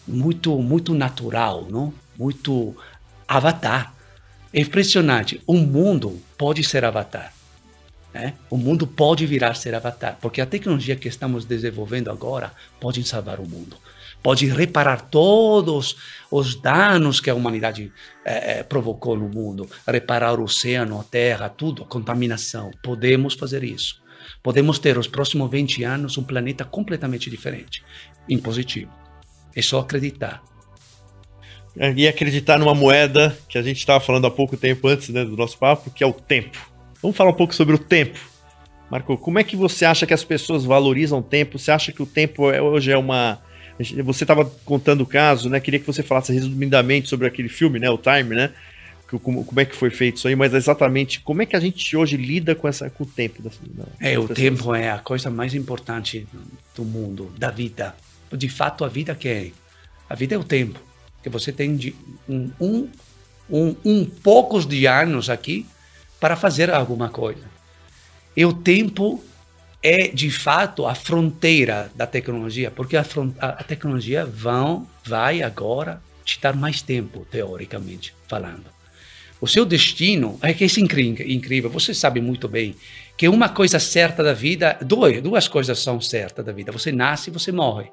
[0.07, 1.93] muito muito natural, não?
[2.17, 2.75] Muito
[3.27, 3.93] avatar.
[4.53, 5.41] É impressionante.
[5.45, 7.34] O mundo pode ser avatar.
[8.15, 8.34] Né?
[8.49, 13.41] O mundo pode virar ser avatar, porque a tecnologia que estamos desenvolvendo agora pode salvar
[13.41, 13.75] o mundo
[14.23, 15.97] pode reparar todos
[16.32, 17.91] os danos que a humanidade
[18.23, 22.71] é, provocou no mundo, reparar o oceano, a terra, tudo, a contaminação.
[22.82, 24.01] Podemos fazer isso.
[24.41, 27.84] Podemos ter os próximos 20 anos um planeta completamente diferente,
[28.28, 28.91] em positivo.
[29.56, 30.41] É só acreditar.
[31.95, 35.38] E acreditar numa moeda que a gente estava falando há pouco tempo antes né, do
[35.38, 36.74] nosso papo, que é o tempo.
[37.01, 38.19] Vamos falar um pouco sobre o tempo.
[38.89, 41.58] Marco, como é que você acha que as pessoas valorizam o tempo?
[41.58, 43.39] Você acha que o tempo é, hoje é uma
[44.05, 45.60] você estava contando o caso, né?
[45.60, 47.89] Queria que você falasse resumidamente sobre aquele filme, né?
[47.89, 48.51] O Time, né?
[49.21, 51.95] Como, como é que foi feito isso aí, mas exatamente como é que a gente
[51.95, 53.43] hoje lida com, essa, com o tempo.
[53.43, 53.53] Das
[53.99, 56.27] é, o tempo é a coisa mais importante
[56.75, 57.95] do mundo, da vida.
[58.31, 59.51] De fato, a vida que é?
[60.10, 60.79] A vida é o tempo.
[61.21, 61.93] Que você tem de
[62.27, 62.89] um, um,
[63.49, 65.65] um, um poucos de anos aqui
[66.25, 67.43] para fazer alguma coisa.
[68.35, 69.23] E o tempo
[69.83, 73.05] é de fato a fronteira da tecnologia, porque a,
[73.39, 78.65] a tecnologia vão, vai agora te dar mais tempo, teoricamente falando.
[79.39, 80.67] O seu destino é que é
[81.31, 81.69] incrível.
[81.69, 82.75] Você sabe muito bem
[83.15, 86.71] que uma coisa certa da vida, duas, duas coisas são certas da vida.
[86.71, 87.91] Você nasce e você morre.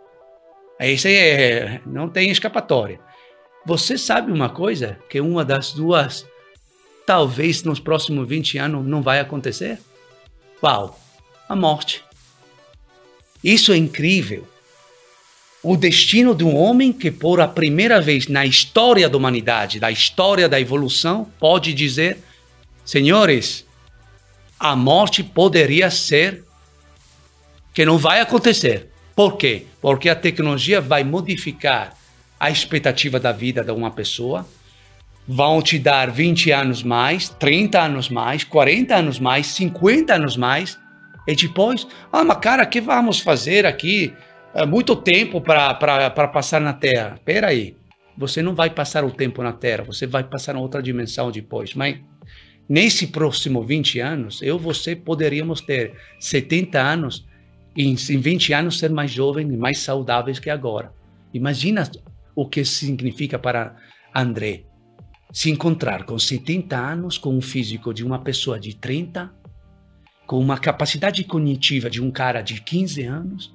[0.80, 2.98] Isso é, não tem escapatória.
[3.66, 6.26] Você sabe uma coisa que uma das duas,
[7.06, 9.78] talvez nos próximos 20 anos, não vai acontecer?
[10.60, 10.98] Qual?
[11.52, 12.02] a morte.
[13.44, 14.48] Isso é incrível.
[15.62, 19.90] O destino de um homem que, por a primeira vez na história da humanidade, da
[19.90, 22.18] história da evolução, pode dizer:
[22.84, 23.64] senhores,
[24.58, 26.42] a morte poderia ser
[27.74, 28.88] que não vai acontecer.
[29.14, 29.66] Por quê?
[29.80, 31.96] Porque a tecnologia vai modificar
[32.40, 34.46] a expectativa da vida de uma pessoa,
[35.26, 40.78] vão te dar 20 anos mais, 30 anos mais, 40 anos mais, 50 anos mais,
[41.26, 44.12] e depois, ah, mas cara, o que vamos fazer aqui?
[44.54, 47.14] É muito tempo para passar na Terra.
[47.14, 47.76] Espera aí,
[48.18, 51.74] você não vai passar o tempo na Terra, você vai passar em outra dimensão depois.
[51.74, 52.00] Mas
[52.68, 57.24] nesse próximo 20 anos, eu você poderíamos ter 70 anos
[57.76, 60.92] e em 20 anos ser mais jovens e mais saudáveis que agora.
[61.32, 61.88] Imagina
[62.34, 63.76] o que significa para
[64.14, 64.64] André
[65.32, 69.32] se encontrar com 70 anos com um físico de uma pessoa de 30
[70.26, 73.54] com uma capacidade cognitiva de um cara de 15 anos,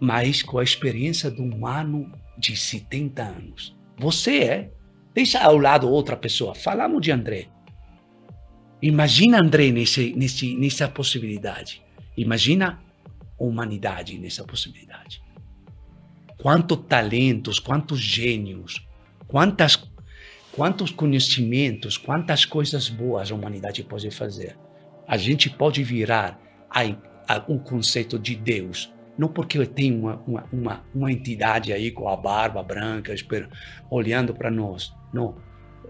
[0.00, 3.76] mas com a experiência de um humano de 70 anos.
[3.98, 4.70] Você é.
[5.14, 6.54] Deixa ao lado outra pessoa.
[6.54, 7.48] Falamos de André.
[8.80, 11.82] Imagina André nesse, nesse, nessa possibilidade.
[12.16, 12.82] Imagina
[13.38, 15.22] a humanidade nessa possibilidade.
[16.38, 18.84] Quantos talentos, quantos gênios,
[19.28, 19.76] quantas,
[20.54, 24.56] quantos conhecimentos, quantas coisas boas a humanidade pode fazer
[25.06, 26.40] a gente pode virar
[26.70, 26.82] a,
[27.28, 28.92] a, o conceito de Deus.
[29.18, 33.48] Não porque tem uma, uma, uma, uma entidade aí com a barba branca esper,
[33.90, 34.90] olhando para nós.
[35.12, 35.36] Não.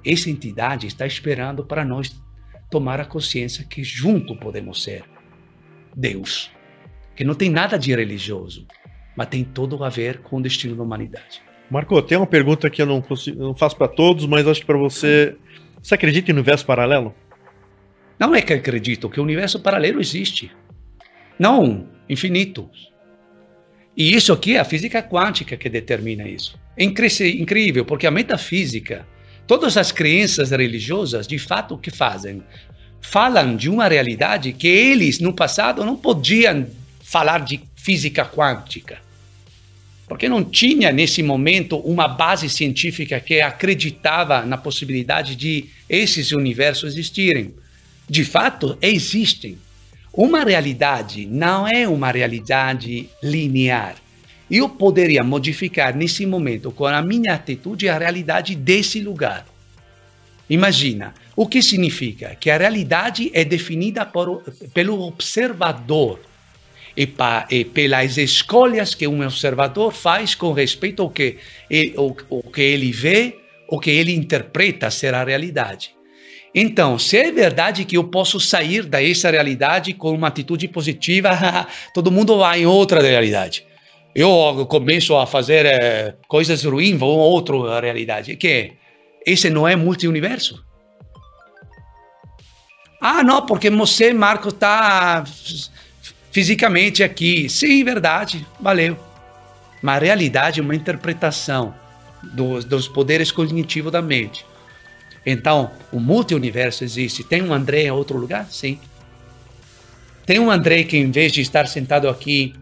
[0.05, 2.21] Essa entidade está esperando para nós
[2.69, 5.05] tomar a consciência que junto podemos ser
[5.95, 6.51] Deus.
[7.15, 8.67] Que não tem nada de religioso,
[9.17, 11.43] mas tem todo a ver com o destino da humanidade.
[11.73, 14.67] Marco, tem uma pergunta que eu não, consigo, não faço para todos, mas acho que
[14.67, 15.35] para você.
[15.83, 17.15] Você acredita em universo paralelo?
[18.19, 20.53] Não é que acredito que o universo paralelo existe.
[21.39, 22.69] Não infinito.
[23.97, 26.61] E isso aqui é a física quântica que determina isso.
[26.77, 29.07] É incrível, porque a metafísica,
[29.47, 32.43] todas as crenças religiosas, de fato, o que fazem?
[33.01, 36.67] Falam de uma realidade que eles, no passado, não podiam
[37.03, 38.99] falar de física quântica.
[40.09, 46.93] Porque não tinha, nesse momento, uma base científica que acreditava na possibilidade de esses universos
[46.93, 47.55] existirem.
[48.09, 49.57] De fato, existem.
[50.13, 53.97] Uma realidade não é uma realidade linear.
[54.51, 59.47] Eu poderia modificar nesse momento, com a minha atitude, a realidade desse lugar.
[60.51, 62.37] Imagina, o que significa?
[62.39, 64.43] Que a realidade é definida por,
[64.75, 66.21] pelo observador
[66.97, 71.39] e, pa, e, pelas escolhas que um observador faz com respeito ao que,
[72.29, 73.37] o que ele vê,
[73.69, 75.95] o que ele interpreta ser a realidade.
[76.55, 81.31] Então, se é verdade que eu posso sair dessa realidade com uma atitude positiva,
[81.95, 83.65] todo mundo vai em outra realidade.
[84.15, 88.37] Eu começo a fazer é, coisas ruins, vou em outra realidade.
[88.37, 88.73] Que
[89.25, 90.63] esse não é multiuniverso.
[93.01, 95.25] Ah, não, porque você, Marco, está
[96.33, 97.49] fisicamente aqui.
[97.49, 98.99] Sim, verdade, valeu.
[99.81, 101.75] Mas a realidade é uma interpretação
[102.23, 104.45] dos, dos poderes cognitivos da mente.
[105.25, 107.23] Então, o multiuniverso existe.
[107.23, 108.47] Tem um André em outro lugar?
[108.51, 108.81] Sim.
[110.25, 112.55] Tem um André que, em vez de estar sentado aqui,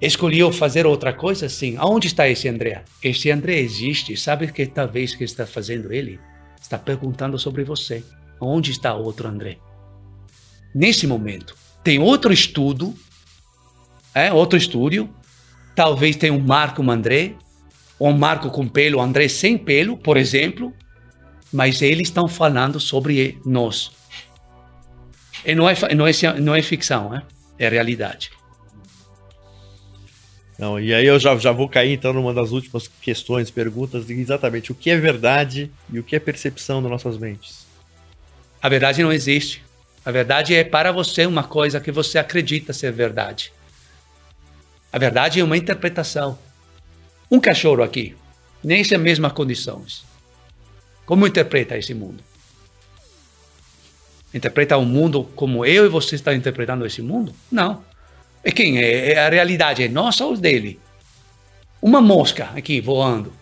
[0.00, 1.48] escolheu fazer outra coisa?
[1.48, 1.76] Sim.
[1.78, 2.84] Aonde está esse André?
[3.02, 4.16] Esse André existe.
[4.16, 6.20] Sabe que talvez que está fazendo ele?
[6.60, 8.04] Está perguntando sobre você.
[8.40, 9.58] Onde está outro André?
[10.74, 11.54] Nesse momento,
[11.84, 12.94] tem outro estudo,
[14.12, 15.08] é, outro estúdio.
[15.76, 17.34] Talvez tenha um Marco André,
[17.98, 20.74] ou um Marco com pelo, André sem pelo, por exemplo
[21.54, 23.92] mas eles estão falando sobre nós.
[25.46, 27.22] E não é, não é, não é ficção, é,
[27.56, 28.32] é realidade.
[30.58, 34.72] Não, e aí eu já, já vou cair então numa das últimas questões, perguntas, exatamente
[34.72, 37.64] o que é verdade e o que é percepção das nossas mentes.
[38.60, 39.63] A verdade não existe.
[40.04, 43.52] A verdade é para você uma coisa que você acredita ser verdade.
[44.92, 46.38] A verdade é uma interpretação.
[47.30, 48.14] Um cachorro aqui,
[48.62, 50.04] nessas mesmas condições,
[51.06, 52.22] como interpreta esse mundo?
[54.32, 57.34] Interpreta o mundo como eu e você está interpretando esse mundo?
[57.50, 57.82] Não.
[58.42, 58.78] É quem?
[58.78, 60.78] É, a realidade é nossa ou dele?
[61.80, 63.32] Uma mosca aqui voando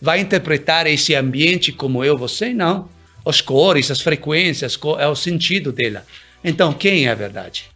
[0.00, 2.52] vai interpretar esse ambiente como eu você?
[2.52, 2.88] Não.
[3.24, 6.04] As cores, as frequências, é o sentido dela.
[6.44, 7.70] Então, quem é a verdade?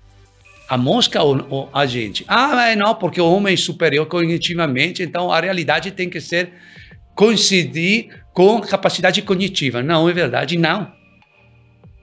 [0.68, 2.24] A mosca ou, ou a gente?
[2.26, 6.52] Ah, não, porque o homem é superior cognitivamente, então a realidade tem que ser
[7.14, 9.82] coincidir com capacidade cognitiva.
[9.82, 10.92] Não é verdade, não.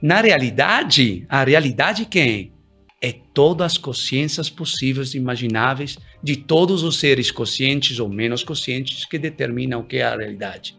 [0.02, 2.52] Na realidade, a realidade quem?
[3.00, 9.04] É todas as consciências possíveis e imagináveis de todos os seres conscientes ou menos conscientes
[9.04, 10.76] que determinam o que é a realidade.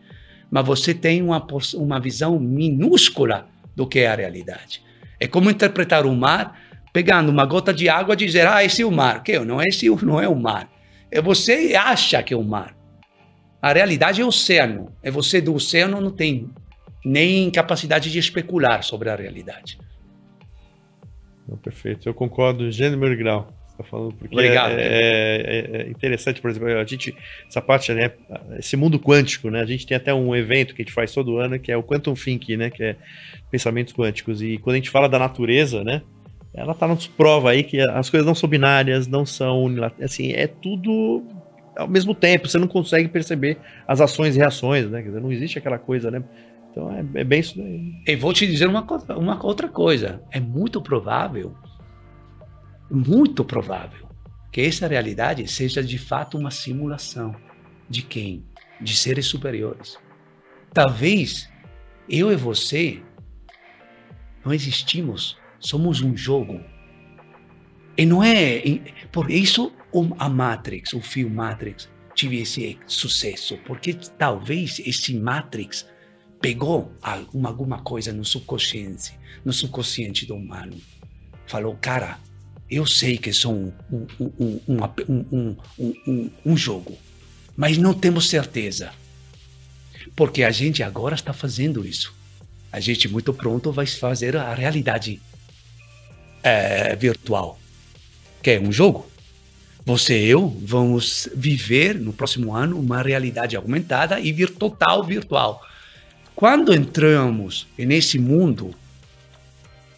[0.49, 4.81] Mas você tem uma, uma visão minúscula do que é a realidade.
[5.19, 6.59] É como interpretar o mar
[6.93, 9.21] pegando uma gota de água e dizer, ah, esse é o mar.
[9.21, 10.69] Que não, esse não é o mar.
[11.11, 12.75] É você acha que é o mar.
[13.61, 14.95] A realidade é o oceano.
[15.03, 16.49] É você do oceano não tem
[17.03, 19.77] nem capacidade de especular sobre a realidade.
[21.61, 22.09] Perfeito.
[22.09, 23.54] Eu concordo gênero grau.
[23.77, 24.71] Tá falando porque Obrigado.
[24.71, 27.13] É, é, é, interessante, por exemplo, a gente
[27.47, 28.11] essa parte, né,
[28.57, 29.61] esse mundo quântico, né?
[29.61, 31.83] A gente tem até um evento que a gente faz todo ano que é o
[31.83, 32.95] Quantum Think, né, que é
[33.51, 34.41] pensamentos quânticos.
[34.41, 36.01] E quando a gente fala da natureza, né,
[36.53, 39.65] ela tá nos prova aí que as coisas não são binárias, não são
[40.01, 41.21] assim, é tudo
[41.77, 45.01] ao mesmo tempo, você não consegue perceber as ações e reações, né?
[45.01, 46.23] Quer dizer, não existe aquela coisa, né?
[46.71, 47.93] Então é, é bem isso daí.
[48.07, 48.85] E vou te dizer uma,
[49.17, 50.21] uma outra coisa.
[50.31, 51.53] É muito provável,
[52.89, 54.09] muito provável,
[54.51, 57.35] que essa realidade seja de fato uma simulação.
[57.89, 58.45] De quem?
[58.81, 59.97] De seres superiores.
[60.73, 61.49] Talvez
[62.09, 63.01] eu e você
[64.43, 66.61] não existimos, somos um jogo.
[67.97, 68.61] E não é.
[69.11, 69.71] Por isso
[70.19, 75.87] a Matrix, o filme Matrix, tive esse sucesso, porque talvez esse Matrix
[76.41, 80.77] pegou alguma, alguma coisa no subconsciente, no subconsciente do humano.
[81.47, 82.19] Falou, cara,
[82.75, 83.71] eu sei que sou um,
[84.19, 86.97] um, um, um, um jogo,
[87.55, 88.91] mas não temos certeza.
[90.15, 92.13] Porque a gente agora está fazendo isso.
[92.71, 95.21] A gente muito pronto vai fazer a realidade
[96.43, 97.59] é, virtual,
[98.41, 99.09] que é um jogo.
[99.85, 105.61] Você e eu vamos viver no próximo ano uma realidade aumentada e vir total virtual.
[106.35, 108.73] Quando entramos nesse mundo,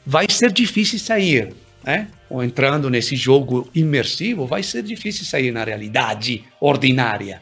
[0.05, 1.55] vai ser difícil sair.
[1.88, 2.09] Né?
[2.29, 7.41] ou entrando nesse jogo imersivo, vai ser difícil sair na realidade ordinária.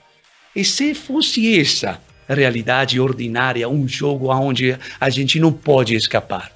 [0.56, 6.52] E se fosse essa realidade ordinária, um jogo onde a gente não pode escapar?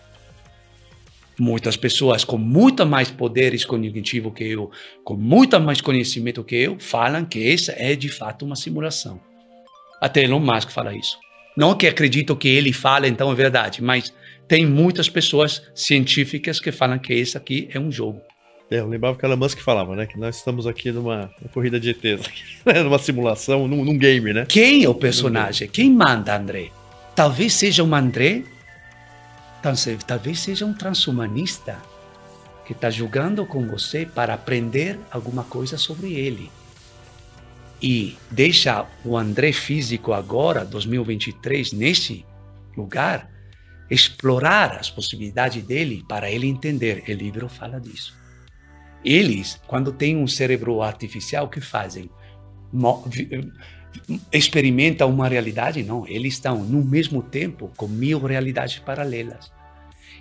[1.39, 4.69] Muitas pessoas com muito mais poderes cognitivos que eu,
[5.03, 9.19] com muito mais conhecimento que eu, falam que essa é de fato uma simulação.
[9.99, 11.17] Até Elon Musk fala isso.
[11.57, 14.13] Não que acredito que ele fala, então é verdade, mas
[14.49, 18.19] tem muitas pessoas científicas que falam que esse aqui é um jogo.
[18.69, 20.07] É, eu lembrava que Elon Musk falava, né?
[20.07, 22.27] Que nós estamos aqui numa, numa corrida de ETs,
[22.65, 24.45] né, numa simulação, num, num, game, né?
[24.49, 25.67] Quem é o personagem?
[25.67, 26.71] Quem manda André?
[27.15, 28.43] Talvez seja um André,
[30.07, 31.77] talvez seja um transhumanista
[32.65, 36.49] que está jogando com você para aprender alguma coisa sobre ele.
[37.81, 42.25] E deixa o André físico agora, 2023, nesse
[42.75, 43.29] lugar,
[43.89, 47.03] explorar as possibilidades dele para ele entender.
[47.07, 48.13] O livro fala disso.
[49.03, 52.09] Eles, quando têm um cérebro artificial, o que fazem?
[54.31, 55.83] Experimentam uma realidade?
[55.83, 59.51] Não, eles estão no mesmo tempo com mil realidades paralelas.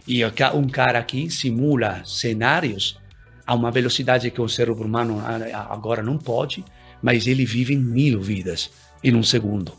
[0.06, 0.22] E
[0.54, 2.98] um cara aqui simula cenários
[3.46, 5.22] a uma velocidade que o cérebro humano
[5.68, 6.64] agora não pode,
[7.02, 8.70] mas ele vive mil vidas
[9.04, 9.72] em um segundo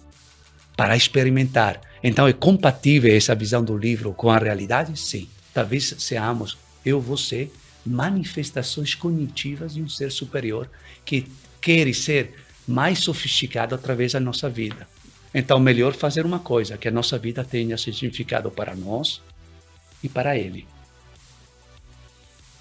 [0.75, 1.81] para experimentar.
[2.03, 4.97] Então é compatível essa visão do livro com a realidade?
[4.97, 5.27] Sim.
[5.53, 7.51] Talvez seamos, eu, você,
[7.85, 10.69] manifestações cognitivas de um ser superior
[11.03, 11.27] que
[11.61, 12.33] quer ser
[12.67, 14.87] mais sofisticado através da nossa vida.
[15.33, 19.21] Então, melhor fazer uma coisa, que a nossa vida tenha significado para nós
[20.03, 20.65] e para ele.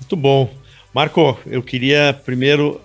[0.00, 0.52] Muito bom.
[0.92, 2.80] Marco, eu queria primeiro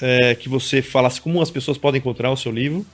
[0.00, 2.84] é, que você falasse como as pessoas podem encontrar o seu livro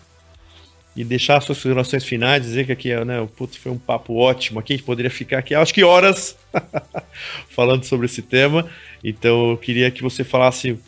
[0.96, 4.74] e deixar suas considerações finais, dizer que aqui né, putz, foi um papo ótimo aqui,
[4.74, 6.36] a gente poderia ficar aqui, acho que horas,
[7.50, 8.68] falando sobre esse tema.
[9.02, 10.78] Então eu queria que você falasse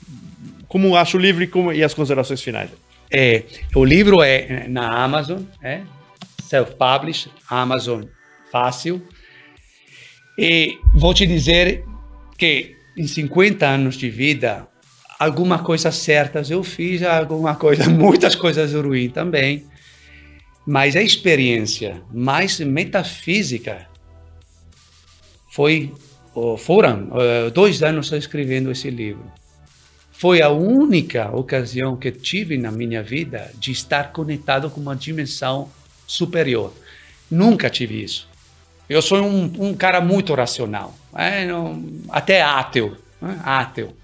[0.68, 2.70] como acha o livro e, como, e as considerações finais.
[3.10, 3.44] É,
[3.74, 5.82] o livro é na Amazon, é
[6.42, 8.04] self-published, Amazon
[8.50, 9.02] fácil.
[10.38, 11.84] E vou te dizer
[12.36, 14.66] que em 50 anos de vida,
[15.18, 19.64] algumas coisas certas eu fiz, alguma coisa, muitas coisas ruins também.
[20.66, 23.86] Mas a experiência mais metafísica
[25.48, 25.92] foi
[26.58, 27.08] foram
[27.54, 29.24] dois anos escrevendo esse livro.
[30.12, 35.70] Foi a única ocasião que tive na minha vida de estar conectado com uma dimensão
[36.06, 36.72] superior.
[37.30, 38.28] Nunca tive isso.
[38.88, 41.46] Eu sou um, um cara muito racional, é,
[42.08, 43.94] até ateu, é, ateu.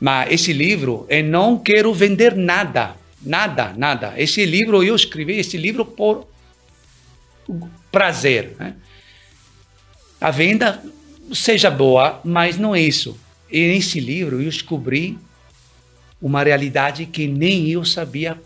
[0.00, 4.14] Mas esse livro, eu não quero vender nada Nada, nada.
[4.16, 6.26] Esse livro, eu escrevi esse livro por
[7.90, 8.54] prazer.
[8.58, 8.74] Né?
[10.20, 10.82] A venda
[11.32, 13.18] seja boa, mas não é isso.
[13.50, 15.18] E nesse livro eu descobri
[16.20, 18.40] uma realidade que nem eu sabia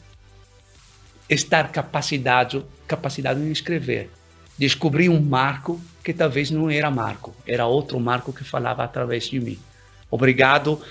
[1.29, 4.11] estar capacitado, capacitado em escrever.
[4.59, 9.39] Descobri um marco que talvez não era marco, era outro marco que falava através de
[9.41, 9.59] mim.
[10.11, 10.83] Obrigado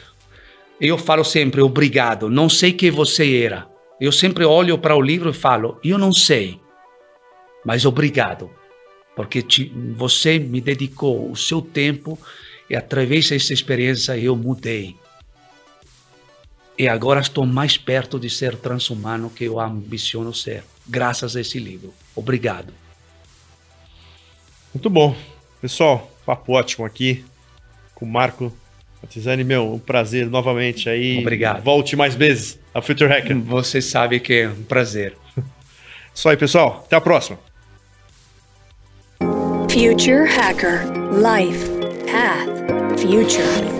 [0.80, 3.68] eu falo sempre obrigado, não sei quem você era.
[4.00, 6.60] Eu sempre olho para o livro e falo, eu não sei,
[7.66, 8.50] mas obrigado,
[9.16, 12.18] porque te, você me dedicou o seu tempo
[12.70, 14.96] e através dessa experiência eu mudei.
[16.78, 21.60] E agora estou mais perto de ser transhumano que eu ambiciono ser, graças a esse
[21.60, 21.94] livro.
[22.16, 22.74] Obrigado.
[24.74, 25.14] Muito bom.
[25.60, 27.26] Pessoal, papo ótimo aqui
[27.94, 28.54] com o Marco
[29.04, 31.20] Atizani, meu, um prazer novamente aí.
[31.20, 31.64] Obrigado.
[31.64, 33.38] Volte mais vezes a Future Hacker.
[33.40, 35.16] Você sabe que é um prazer.
[36.14, 36.84] Isso aí, pessoal.
[36.86, 37.40] Até a próxima.
[39.70, 40.84] Future Hacker
[41.14, 41.70] Life
[42.12, 43.79] Path Future